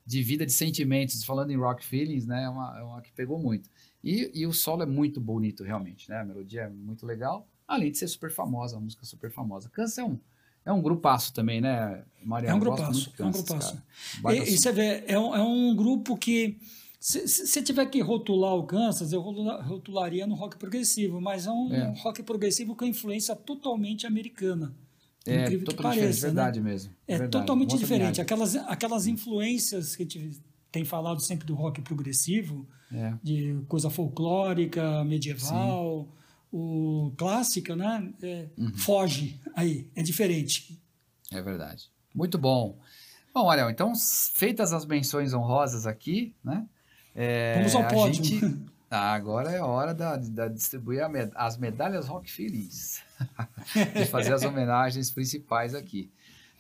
[0.06, 2.44] de vida, de sentimentos, falando em rock feelings, né?
[2.44, 3.70] É uma, é uma que pegou muito.
[4.04, 6.20] E, e o solo é muito bonito, realmente, né?
[6.20, 9.70] A melodia é muito legal, além de ser super famosa, uma música super famosa.
[9.70, 10.20] Kansas é um,
[10.66, 12.54] é um grupaço também, né, Mariana?
[12.54, 13.82] É um grupaço, é um grupaço.
[14.30, 16.58] E, e, você vê, é um, é um grupo que,
[17.00, 21.74] se, se tiver que rotular o Kansas, eu rotularia no rock progressivo, mas é um
[21.74, 21.94] é.
[22.02, 24.74] rock progressivo com influência totalmente americana.
[25.26, 26.34] É incrível que pareça, né?
[26.34, 26.70] verdade né?
[26.72, 26.94] mesmo.
[27.08, 27.32] É, verdade.
[27.32, 28.20] totalmente diferente.
[28.20, 30.42] Aquelas, aquelas influências que a gente
[30.72, 33.14] tem falado sempre do rock progressivo, é.
[33.22, 36.08] de coisa folclórica, medieval,
[36.52, 38.12] o clássica, né?
[38.22, 38.74] É, uhum.
[38.74, 40.82] Foge aí, é diferente.
[41.32, 41.90] É verdade.
[42.14, 42.78] Muito bom.
[43.34, 43.94] Bom, Ariel, então,
[44.34, 46.66] feitas as menções honrosas aqui, né?
[47.16, 48.24] É, Vamos ao pódio.
[48.24, 48.72] Gente...
[48.94, 53.02] Ah, agora é hora da, da distribuir med as medalhas Rock Feelings.
[53.96, 56.12] de fazer as homenagens principais aqui.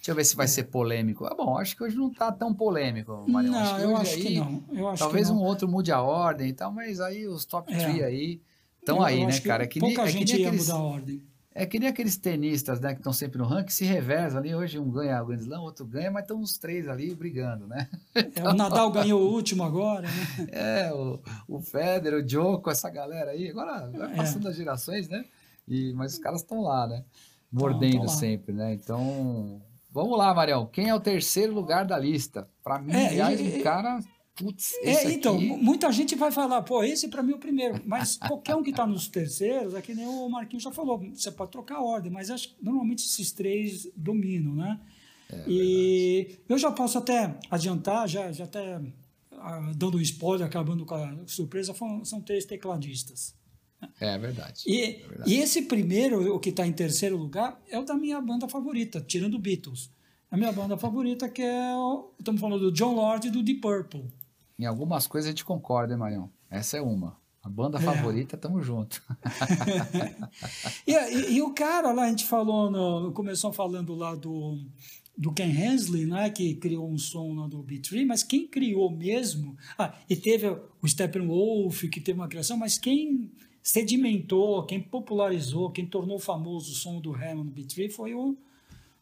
[0.02, 0.50] Deixa eu ver se vai é.
[0.50, 1.26] ser polêmico.
[1.26, 3.54] Ah, bom, acho que hoje não está tão polêmico, Marião.
[3.54, 4.64] Não, acho eu acho aí, que não.
[4.74, 5.42] Eu acho talvez que não.
[5.42, 8.04] um outro mude a ordem e tal, mas aí os top 3 é.
[8.04, 8.42] aí
[8.80, 9.64] estão aí, né, cara?
[9.64, 11.24] É que pouca nem, gente é que ia aqueles, mudar a ordem.
[11.54, 14.56] É que nem aqueles tenistas, né, que estão sempre no ranking, se reversam ali.
[14.56, 17.88] Hoje um ganha o Grand Slam, outro ganha, mas estão os três ali brigando, né?
[18.16, 20.48] É, o Nadal ganhou o último agora, né?
[20.52, 23.50] É, o, o Federer, o Djoko, essa galera aí.
[23.50, 24.16] Agora vai é.
[24.16, 25.26] passando as gerações, né?
[25.72, 27.04] E, mas os caras estão lá, né?
[27.52, 28.74] Mordendo sempre, né?
[28.74, 29.62] Então,
[29.92, 30.66] vamos lá, Marião.
[30.66, 32.50] Quem é o terceiro lugar da lista?
[32.64, 34.00] Para mim, é, aliás, um cara
[34.36, 35.48] Putz, é, então, aqui...
[35.48, 37.82] muita gente vai falar, pô, esse para mim é o primeiro.
[37.86, 41.32] Mas qualquer um que está nos terceiros, é que nem o Marquinhos já falou, você
[41.32, 44.80] pode trocar a ordem, mas acho que normalmente esses três dominam, né?
[45.30, 46.44] É, e verdade.
[46.50, 48.82] eu já posso até adiantar, já, já até
[49.34, 53.36] ah, dando um spoiler, acabando com a surpresa, são três tecladistas.
[54.00, 54.64] É verdade.
[54.66, 55.32] E, é verdade.
[55.32, 59.02] e esse primeiro, o que está em terceiro lugar, é o da minha banda favorita,
[59.02, 59.92] tirando Beatles.
[60.30, 61.76] A minha banda favorita, que é.
[61.76, 64.12] O, estamos falando do John Lord e do Deep Purple.
[64.58, 66.32] Em algumas coisas a gente concorda, hein, Marião?
[66.50, 67.20] Essa é uma.
[67.44, 67.82] A banda é.
[67.82, 69.04] favorita, tamo junto.
[70.86, 74.64] e, e, e, o cara lá, a gente falou, no, começou falando lá do,
[75.18, 79.58] do Ken Hensley, né, que criou um som lá do B3, mas quem criou mesmo...
[79.78, 83.32] Ah, e teve o Steppenwolf, que teve uma criação, mas quem
[83.64, 88.36] sedimentou, quem popularizou, quem tornou famoso o som do Hammond B3 foi o,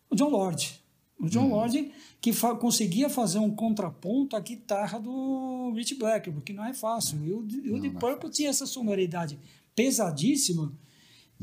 [0.10, 0.80] o John Lord.
[1.20, 1.50] O John uhum.
[1.50, 1.92] Lord
[2.22, 7.26] que fa conseguia fazer um contraponto à guitarra do Rich Black, porque não é fácil.
[7.26, 9.38] E o, não, o Deep é Purple tinha essa sonoridade
[9.76, 10.72] pesadíssima uhum.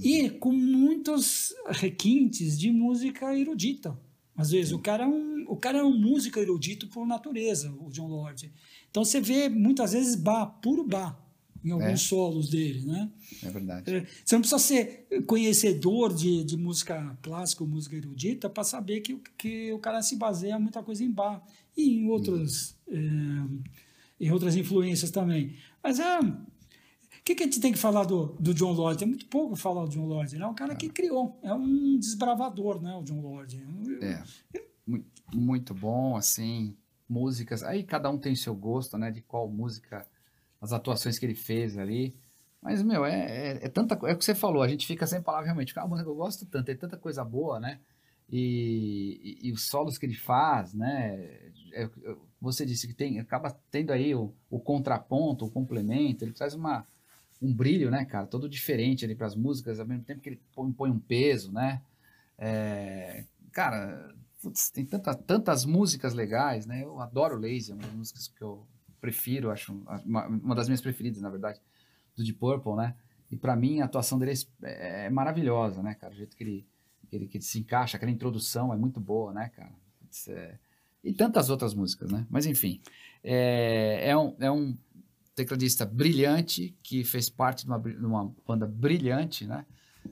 [0.03, 3.99] e com muitos requintes de música erudita.
[4.35, 7.91] Às vezes, o cara, é um, o cara é um músico erudito por natureza, o
[7.91, 8.53] John Lord.
[8.91, 11.26] Então você vê muitas vezes bar, puro bar
[11.67, 11.97] em alguns é.
[11.97, 13.11] solos dele, né?
[13.43, 13.93] É verdade.
[13.93, 19.01] É, você não precisa ser conhecedor de, de música clássica ou música erudita para saber
[19.01, 21.45] que, que o cara se baseia muita coisa em bar
[21.77, 22.97] e em outros é,
[24.21, 25.57] em outras influências também.
[25.83, 26.37] Mas é o
[27.25, 28.97] que, que a gente tem que falar do, do John Lord?
[28.97, 30.45] Tem muito pouco falar do John Lord, né?
[30.45, 32.95] É um cara que criou, é um desbravador, né?
[32.95, 33.61] O John Lord.
[34.01, 34.23] É,
[35.35, 36.77] muito bom, assim,
[37.09, 37.65] músicas.
[37.65, 39.11] Aí cada um tem seu gosto, né?
[39.11, 40.07] De qual música
[40.67, 42.15] as atuações que ele fez ali.
[42.61, 45.23] Mas, meu, é, é, é, tanta É o que você falou, a gente fica sem
[45.23, 45.73] palavras realmente.
[45.79, 47.81] Ah, eu gosto tanto, tem tanta coisa boa, né?
[48.29, 51.15] E, e, e, os solos que ele faz, né?
[51.73, 56.33] É, é você disse que tem, acaba tendo aí o, o contraponto, o complemento, ele
[56.33, 56.87] traz uma,
[57.41, 58.27] um brilho, né, cara?
[58.27, 61.53] Todo diferente ali para as músicas, ao mesmo tempo que ele põe, põe um peso,
[61.53, 61.81] né?
[62.37, 64.13] É, cara,
[64.43, 66.83] putz, tem tanta, tantas músicas legais, né?
[66.83, 68.67] Eu adoro Lazy, é uma das músicas que eu
[69.01, 71.61] prefiro, acho uma, uma, das minhas preferidas, na verdade,
[72.17, 72.95] do Deep Purple, né?
[73.31, 74.33] E para mim a atuação dele
[74.63, 76.13] é, é, maravilhosa, né, cara?
[76.13, 76.67] O jeito que ele,
[77.09, 79.73] que ele, que ele se encaixa, aquela introdução é muito boa, né, cara?
[80.29, 80.59] É...
[81.03, 82.27] E tantas outras músicas, né?
[82.29, 82.81] Mas enfim,
[83.23, 84.77] é, é, um, é um
[85.37, 89.65] tecladista brilhante que fez parte de uma, de uma banda brilhante, né?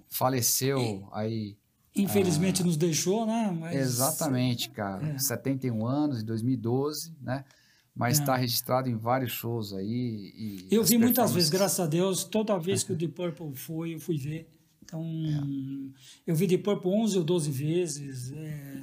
[0.08, 1.56] Faleceu e, aí.
[1.96, 3.56] Infelizmente ah, nos deixou, né?
[3.58, 3.74] Mas...
[3.74, 5.14] Exatamente, cara.
[5.14, 5.18] É.
[5.18, 7.44] 71 anos, em 2012, né?
[7.94, 8.40] Mas está é.
[8.40, 10.66] registrado em vários shows aí.
[10.70, 14.00] eu vi muitas vezes, graças a Deus, toda vez que o Deep Purple foi, eu
[14.00, 14.48] fui ver.
[14.82, 16.30] Então, é.
[16.30, 18.32] eu vi Deep Purple 11 ou 12 vezes.
[18.32, 18.82] É,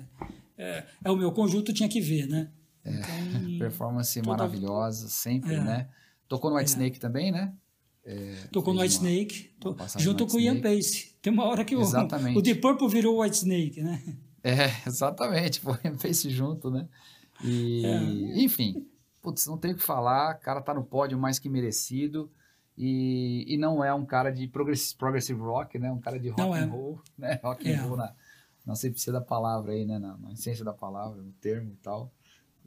[0.57, 2.49] é, é, o meu conjunto, tinha que ver, né?
[2.85, 5.63] É, então, Performance maravilhosa, sempre, é.
[5.63, 5.89] né?
[6.27, 7.53] Tocou no White Snake também, né?
[8.51, 11.13] Tocou no White uma, Snake, uma junto com o Ian Pace.
[11.21, 14.01] Tem uma hora que o, o Deep Purple virou o White Snake, né?
[14.43, 16.87] É, exatamente, foi o Ian Pace junto, né?
[17.43, 18.87] E, enfim,
[19.21, 22.31] putz, não tem o que falar, o cara tá no pódio mais que merecido.
[22.77, 25.91] E, e não é um cara de progressive, progressive rock, né?
[25.91, 26.65] Um cara de rock não and é.
[26.65, 27.39] roll, né?
[27.43, 27.75] Rock é.
[27.75, 28.15] and roll na,
[28.65, 29.99] na ciência da palavra aí, né?
[29.99, 32.11] Na, na essência da palavra, no termo e tal.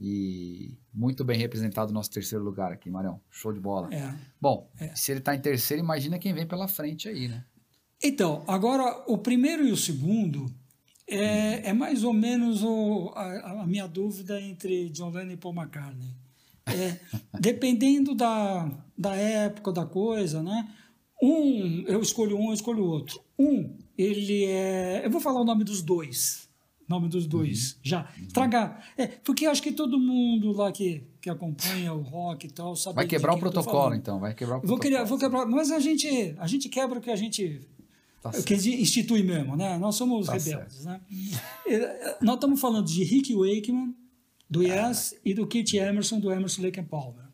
[0.01, 3.21] E muito bem representado o nosso terceiro lugar aqui, Marião.
[3.31, 3.93] Show de bola.
[3.93, 4.15] É.
[4.41, 4.95] Bom, É.
[4.95, 7.45] se ele tá em terceiro, imagina quem vem pela frente aí, né?
[8.03, 10.47] Então, agora, o primeiro e o segundo
[11.09, 15.55] é, é mais ou menos o- a, a minha dúvida entre John Lennon e Paul
[15.55, 16.15] McCartney.
[16.67, 16.99] É,
[17.39, 20.69] dependendo da, da época, da coisa, né?
[21.23, 23.21] Um, eu escolho um, eu escolho outro.
[23.39, 25.03] Um, ele é...
[25.05, 26.49] Eu vou falar o nome dos dois.
[26.89, 28.07] Nome dos dois, já.
[28.33, 28.79] Traga.
[28.97, 32.97] É, porque acho que todo mundo lá que, que acompanha o rock e tal sabe
[32.97, 34.21] Vai quebrar o protocolo, então.
[34.21, 34.93] Vai quebrar o Vou, protocolo.
[34.93, 37.61] querer, vou quebrar, mas a gente, a gente quebra o que a gente
[38.21, 38.67] Tá que certo.
[38.81, 39.79] institui mesmo, né?
[39.79, 41.01] Nós somos Tá rebeldes, né?
[41.67, 43.95] Eh, Nós estamos falando de Rick Wakeman,
[44.55, 47.25] do Yes, e do Keith Emerson, do Emerson Lake and Palmer.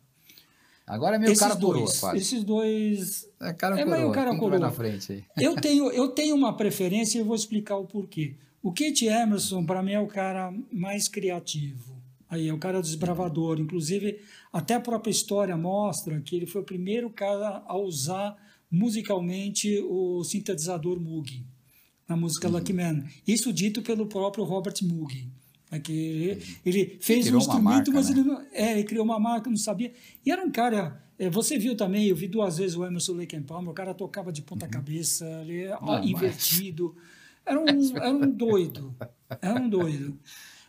[0.87, 2.17] Agora é meio esses cara coroa, dois, quase.
[2.17, 3.29] esses dois...
[3.39, 3.97] É cara é coroa.
[3.97, 4.59] meio cara Quem coroa.
[4.59, 5.23] na frente aí?
[5.37, 8.35] Eu tenho, eu tenho uma preferência e vou explicar o porquê.
[8.61, 11.95] O Keith Emerson, para mim, é o cara mais criativo.
[12.29, 13.59] Aí é o cara desbravador.
[13.59, 14.19] Inclusive,
[14.51, 18.35] até a própria história mostra que ele foi o primeiro cara a usar
[18.69, 21.45] musicalmente o sintetizador Moog
[22.07, 22.55] na música Uhum.
[22.55, 23.03] Lucky Man.
[23.27, 25.29] Isso dito pelo próprio Robert Moog.
[25.71, 28.19] É que ele, ele fez um instrumento, marca, mas né?
[28.19, 29.93] ele não, é, ele criou uma marca, não sabia.
[30.25, 31.01] E era um cara.
[31.17, 33.93] é, você viu também, eu vi duas vezes o Emerson Lake and Palmer, o cara
[33.93, 35.85] tocava de ponta cabeça, ele ó, Uhum.
[35.85, 36.95] Não, mas- invertido.
[37.45, 37.65] Era um,
[37.97, 38.93] era um doido.
[39.41, 40.19] Era um doido.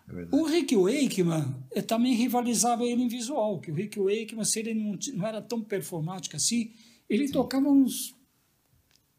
[0.09, 0.27] É.
[0.35, 4.75] O Rick Wakeman eh, também rivalizava ele em visual, que o Rick Wakeman, se ele
[4.75, 6.71] não, não era tão performático assim,
[7.09, 8.15] ele tocava uns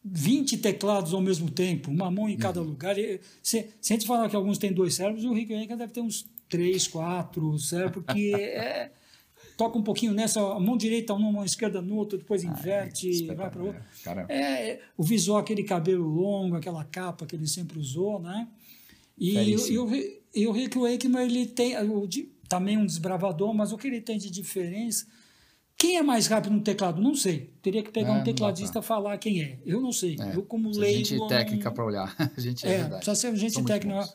[0.05, 2.39] 20 teclados ao mesmo tempo, uma mão em Uhum.
[2.39, 2.97] cada lugar.
[2.97, 5.93] E, Se, se a gente falar que alguns têm dois cérebros, o Rick Wakeman deve
[5.93, 8.91] ter uns três, quatro cérebros, porque é,
[9.55, 13.25] toca um pouquinho nessa, a mão direita numa, mão esquerda no outro, depois inverte, e
[13.27, 13.85] vai para outra.
[14.03, 18.47] Cara, É, o visual, aquele cabelo longo, aquela capa que ele sempre usou, né?
[19.17, 19.73] E, Belíssimo.
[19.73, 22.07] e o, Ri- o Rick Wakeman, ele tem o
[22.49, 25.07] também um desbravador, mas o que ele tem de diferença...
[25.83, 27.01] Quem é mais rápido no teclado?
[27.01, 27.51] Não sei.
[27.61, 29.59] Teria que pegar É, um tecladista e falar quem é.
[29.65, 30.15] Eu não sei.
[30.17, 31.03] é, Eu, como leigo...
[31.05, 32.15] gente técnica para olhar.
[32.37, 33.03] A gente é, É, verdade.
[33.05, 33.99] precisa ser gente muito técnica.
[33.99, 34.13] bons.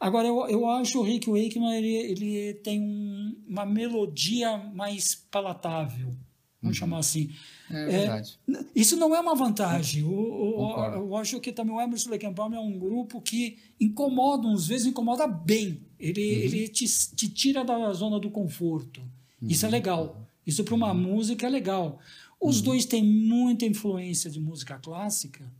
[0.00, 6.14] Agora, eu, eu acho o Rick Wakeman, ele, ele tem um- uma melodia mais palatável,
[6.62, 7.28] vamos chamar assim.
[7.70, 8.38] É verdade.
[8.74, 10.02] Isso não é uma vantagem.
[10.04, 10.96] O, o- Concordo.
[10.96, 15.26] eu acho que também o Emerson Palmer é um grupo que incomoda, às vezes incomoda
[15.26, 15.82] bem.
[16.00, 16.40] Ele, Uhum.
[16.42, 19.02] ele te, te tira da zona do conforto.
[19.42, 19.72] Isso é Uhum.
[19.72, 20.21] legal.
[20.46, 21.98] Isso para uma música é legal.
[22.40, 25.50] Os dois têm muita influência de música clássica,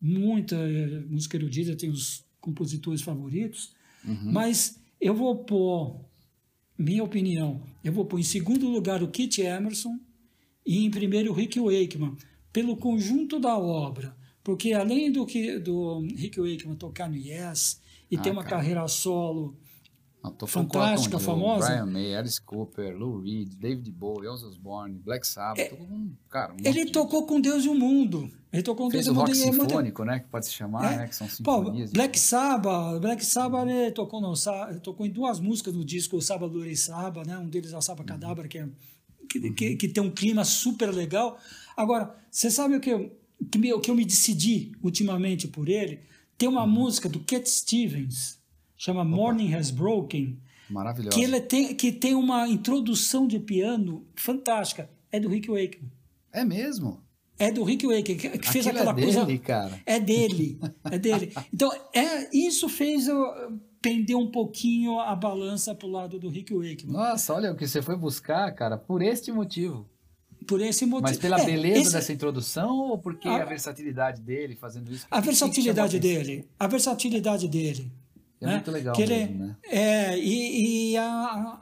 [0.00, 3.72] muita eh, música erudita, tem os compositores favoritos,
[4.04, 4.32] Uhum.
[4.32, 6.00] mas eu vou pôr,
[6.78, 9.98] minha opinião, eu vou pôr em segundo lugar o Kit Emerson
[10.64, 12.16] e em primeiro o Rick Wakeman,
[12.52, 14.16] pelo conjunto da obra.
[14.42, 18.56] Porque além do que do Rick Wakeman tocar no Yes e Ah, ter uma cara.
[18.56, 19.54] carreira solo
[20.22, 21.66] Não, tô Fantástica, com famosa.
[21.66, 25.70] Brian May, Alice Cooper, Lou Reed, David Bowie, Ozzy Osbourne, Black Sabbath.
[25.70, 28.30] com um, cara, um É, Ele de- tocou com Deus e o mundo.
[28.52, 29.28] Ele tocou com Fez Deus o e o mundo.
[29.34, 30.18] rock é sinfônico, né?
[30.20, 30.96] Que pode se chamar, É.
[30.98, 31.08] né?
[31.08, 31.90] Que são Pô, sinfonias.
[31.92, 36.20] Black Sabbath, Black Sabbath ele tocou, no, Sa- tocou em duas músicas no disco o
[36.22, 37.38] Sábado Lorei Saba, né?
[37.38, 38.68] Um deles é o Saba Cadabra, que, é,
[39.28, 41.38] que, que, que tem um clima super legal.
[41.74, 43.10] Agora, você sabe o que eu,
[43.50, 46.00] que, me, o que eu me decidi ultimamente por ele?
[46.36, 48.38] Tem uma música do Cat Stevens,
[48.80, 50.38] chama Morning Has Broken,
[50.70, 51.14] Maravilhosa.
[51.14, 54.88] que, ele tem, que tem uma introdução de piano fantástica.
[55.12, 55.90] É do Rick Wakeman.
[56.32, 57.02] É mesmo?
[57.38, 59.26] É do Rick Wakeman, que, que fez é aquela coisa.
[59.26, 59.78] dele, cara.
[59.84, 60.58] É dele,
[60.90, 61.32] é dele.
[61.52, 66.54] Então, é, isso fez eu pender um pouquinho a balança para o lado do Rick
[66.54, 66.92] Wakeman.
[66.94, 69.86] Nossa, olha o que você foi buscar, cara, por este motivo.
[70.46, 71.02] Por esse motivo.
[71.08, 75.06] Mas pela É, beleza esse- dessa introdução ou porque A- a, versatilidade dele fazendo isso?
[75.10, 76.48] A versatilidade dele.
[76.58, 77.90] A versatilidade dele.
[78.40, 78.52] É né?
[78.54, 79.56] muito legal Que ele- mesmo, né?
[79.64, 81.60] É, e, e a-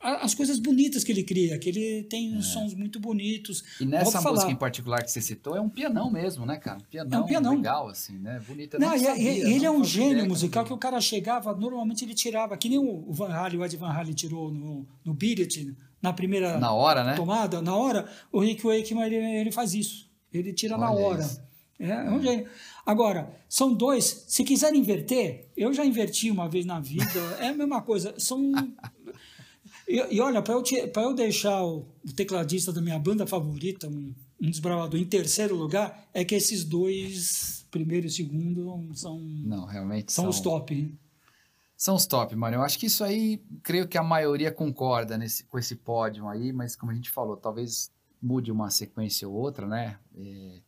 [0.00, 3.62] a- as coisas bonitas que ele cria, que ele tem uns sons muito bonitos.
[3.80, 3.84] É.
[3.84, 4.50] E nessa música falar.
[4.52, 6.78] em particular que você citou, é um pianão mesmo, né, cara?
[6.90, 7.54] Pianão, É um pianão.
[7.54, 8.40] legal, assim, né?
[8.46, 8.74] Bonito.
[8.74, 10.78] Eu Não, e- sabia, e- ele é não um fazia gênio ideia musical que o
[10.78, 14.50] cara chegava, normalmente ele tirava, que nem o Van Halen, o Ed Van Halen tirou
[14.52, 17.14] no, no It, na primeira Na hora, né?
[17.14, 20.10] tomada, na hora, o Rick Wakeman ele, ele faz isso.
[20.32, 21.20] Ele tira na Olha hora.
[21.22, 21.42] isso.
[21.78, 22.46] É, é um gênio.
[22.86, 24.24] Agora, são dois.
[24.28, 27.04] Se quiser inverter, eu já inverti uma vez na vida,
[27.40, 28.14] é a mesma coisa.
[28.18, 28.52] São.
[29.88, 33.88] E, e olha, para eu, te- eu deixar o, o tecladista da minha banda favorita,
[33.88, 39.66] um, um desbravador, em terceiro lugar, é que esses dois, primeiro e segundo, são, Não,
[39.66, 40.94] realmente são são, os top.
[41.76, 42.56] São os top, mano.
[42.56, 46.52] Eu acho que isso aí, creio que a maioria concorda nesse, com esse pódio aí,
[46.52, 47.90] mas como a gente falou, talvez
[48.22, 49.98] mude uma sequência ou outra, né?
[50.16, 50.60] É,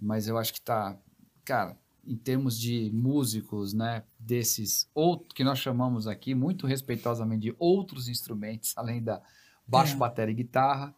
[0.00, 0.98] mas eu acho que tá.
[1.44, 1.76] Cara,
[2.06, 8.08] em termos de músicos, né, desses outros que nós chamamos aqui muito respeitosamente de outros
[8.08, 9.20] instrumentos, além da
[9.66, 9.96] baixo, É.
[9.96, 10.94] bateria e guitarra.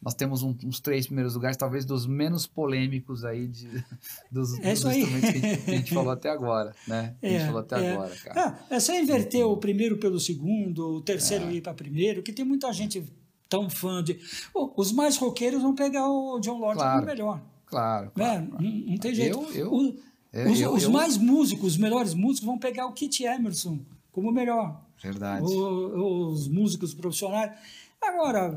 [0.00, 3.66] Nós temos um- uns três primeiros lugares, talvez dos menos polêmicos aí de,
[4.30, 7.16] dos, É dos instrumentos que a, gente, que a gente falou até agora, né?
[7.20, 7.92] Que a gente É, falou até é.
[7.92, 8.66] agora, cara.
[8.70, 11.52] É, é só inverter o primeiro pelo segundo, o terceiro É.
[11.54, 13.04] ir para primeiro, que tem muita gente
[13.48, 14.18] tão fã de.
[14.54, 17.00] Os mais roqueiros vão pegar o John Lord Claro.
[17.00, 17.40] como melhor.
[17.66, 18.12] Claro, Né?
[18.14, 18.48] claro.
[18.60, 19.38] Não, não tem jeito.
[19.38, 19.98] Eu- eu- O-
[20.32, 23.78] é, os eu- os eu- mais músicos, os melhores músicos, vão pegar o Kit Emerson
[24.12, 24.82] como melhor.
[25.02, 25.44] Verdade.
[25.44, 27.52] O- os músicos profissionais.
[28.00, 28.50] Agora,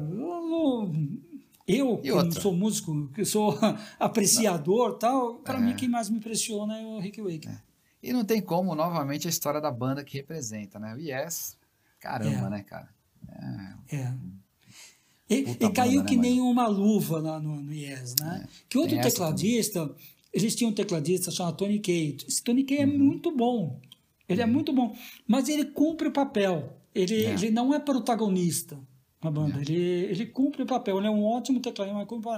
[1.68, 3.58] eu, que sou músico, que sou
[4.00, 5.62] apreciador tal, para É.
[5.62, 7.50] mim quem mais me impressiona é o Rick Wake.
[8.02, 10.96] E não tem como, novamente, a história da banda que representa, né?
[10.96, 11.58] O Yes,
[12.00, 12.50] caramba, É.
[12.50, 12.90] né, cara?
[13.92, 14.14] É.
[15.30, 16.52] E, e caiu banda, né, que nem Mario?
[16.52, 18.48] uma luva lá no, no Yes, né?
[18.68, 19.94] que outro tecladista,
[20.34, 22.18] eles tinham um tecladista chamado Tony Kay.
[22.28, 22.98] Esse Tony Kay é Uhum.
[22.98, 23.80] muito bom.
[24.28, 24.96] Ele é muito bom.
[25.28, 26.76] Mas ele cumpre o papel.
[26.94, 27.34] Ele, É.
[27.34, 28.80] ele não é protagonista
[29.24, 29.60] na banda.
[29.62, 30.98] Ele, ele cumpre o papel.
[30.98, 32.30] Ele é um ótimo tecladista, mas cumpre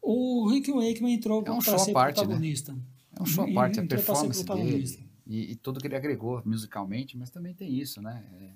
[0.00, 2.22] o Rick Wakeman entrou É um para ser parte, né?
[2.24, 2.76] protagonista.
[3.18, 7.16] É um show à parte, a performance dele e, e tudo que ele agregou musicalmente,
[7.16, 8.24] mas também tem isso, né?
[8.40, 8.50] É,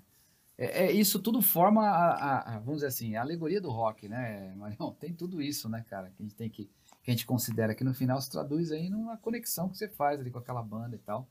[0.64, 4.52] é- é- isso tudo forma, a, a- vamos dizer assim, a alegoria do rock, né,
[4.56, 4.92] Marião?
[5.00, 6.10] Tem tudo isso, né, cara?
[6.10, 6.64] Que a gente tem que,
[7.02, 10.20] que a gente considera que no final se traduz aí numa conexão que você faz
[10.20, 11.28] ali com aquela banda e tal.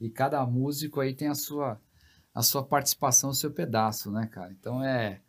[0.00, 1.80] E cada músico aí tem a sua,
[2.34, 4.52] a sua participação, o seu pedaço, né, cara?
[4.52, 5.20] Então é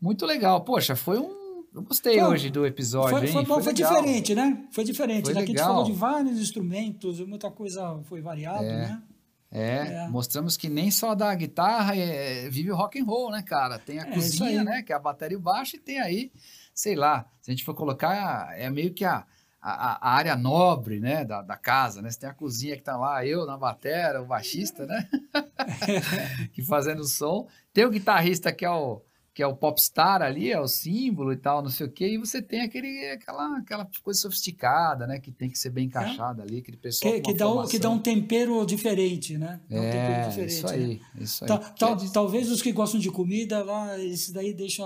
[0.00, 0.62] muito legal.
[0.62, 1.38] Poxa, foi um.
[1.74, 3.32] Eu gostei Foi- hoje do episódio, Foi, hein?
[3.32, 3.94] foi, bom, foi legal.
[4.02, 4.66] diferente, né?
[4.72, 5.24] Foi diferente.
[5.26, 5.68] Foi Daqui a gente legal.
[5.68, 8.88] falou de vários instrumentos, muita coisa foi variado, É.
[8.88, 9.02] né?
[9.50, 10.08] É, É.
[10.08, 13.78] mostramos que nem só da guitarra é, vive o rock and roll, né, cara?
[13.78, 16.30] Tem a É cozinha, né, que é a bateria e o baixo, e tem aí,
[16.74, 19.24] sei lá, se a gente for colocar, é meio que a,
[19.60, 22.10] a, a área nobre, né, da, da casa, né?
[22.10, 25.08] Você tem a cozinha que tá lá, eu na batera, o baixista, né?
[26.52, 27.48] que fazendo som.
[27.72, 29.02] Tem o guitarrista que é o
[29.38, 32.18] que é o popstar ali, é o símbolo e tal, não sei o quê, e
[32.18, 36.58] você tem aquele, aquela, aquela coisa sofisticada, né, que tem que ser bem encaixada ali,
[36.58, 39.60] aquele pessoal Que, que, dá um, que dá um tempero diferente, né?
[39.70, 40.72] Dá um tempero É, diferente, isso né?
[40.72, 41.48] aí, isso aí.
[41.78, 44.82] Ta- diz- talvez os que gostam de comida lá, esse daí deixa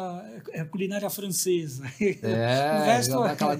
[0.52, 1.84] é a culinária francesa.
[2.22, 3.58] É, o resto dá aquela-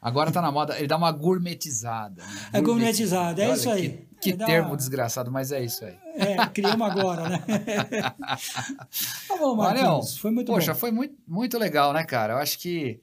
[0.00, 2.20] agora tá na moda, ele dá uma gourmetizada.
[2.20, 2.48] né?
[2.54, 3.90] É gourmetizada, é isso aí.
[3.90, 5.96] Que, que É termo desgraçado, mas é isso aí.
[6.14, 7.38] é, criamos agora, né?
[9.28, 10.78] tá bom, Marquinhos, foi muito Poxa, bom.
[10.78, 12.34] foi muito, muito legal, né, cara?
[12.34, 13.00] Eu acho que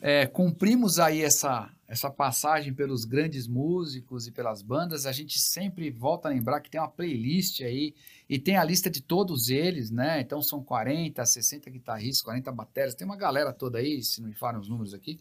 [0.00, 5.06] é, cumprimos aí essa, essa passagem pelos grandes músicos e pelas bandas.
[5.06, 7.94] A gente sempre volta a lembrar que tem uma playlist aí
[8.28, 10.20] e tem a lista de todos eles, né?
[10.20, 14.34] Então são 40, 60 guitarristas, 40 baterias, tem uma galera toda aí, se não me
[14.34, 15.20] falham os números aqui.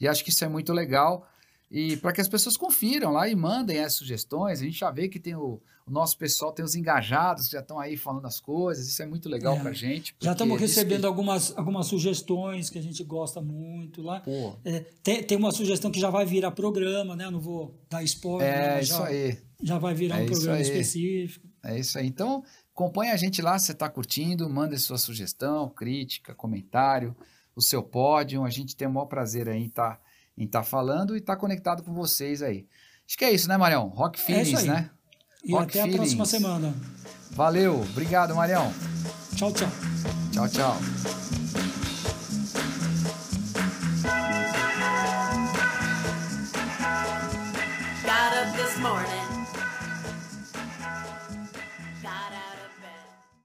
[0.00, 1.28] E acho que isso é muito legal.
[1.70, 5.06] E para que as pessoas confiram lá e mandem as sugestões, a gente já vê
[5.08, 8.40] que tem o, o nosso pessoal, tem os engajados que já estão aí falando as
[8.40, 9.60] coisas, isso é muito legal É.
[9.60, 10.16] pra gente.
[10.20, 14.22] Já estamos diz que- recebendo algumas, algumas sugestões que a gente gosta muito lá.
[14.64, 17.26] É, tem, tem uma sugestão que já vai virar programa, né?
[17.26, 18.64] Eu não vou dar spoiler, né?
[18.66, 20.62] é mas isso já, aí, já vai virar É um programa aí.
[20.62, 21.46] específico.
[21.64, 22.06] é isso aí.
[22.06, 22.42] Então,
[22.74, 27.14] acompanha a gente lá, se você está curtindo, manda sua sugestão, crítica, comentário,
[27.54, 28.42] o seu pódio.
[28.44, 30.00] A gente tem o maior prazer aí em estar
[30.38, 32.66] em tá falando e estar conectado com vocês aí.
[33.06, 33.88] Acho que é isso, né, Marião?
[33.88, 34.66] Rock É Feelings, isso aí.
[34.68, 34.90] né?
[35.44, 36.28] E Rock até a próxima Feelings.
[36.28, 36.74] semana.
[37.32, 38.72] Valeu, obrigado, Marião.
[39.36, 39.68] Tchau, tchau.
[40.32, 41.27] Tchau, tchau.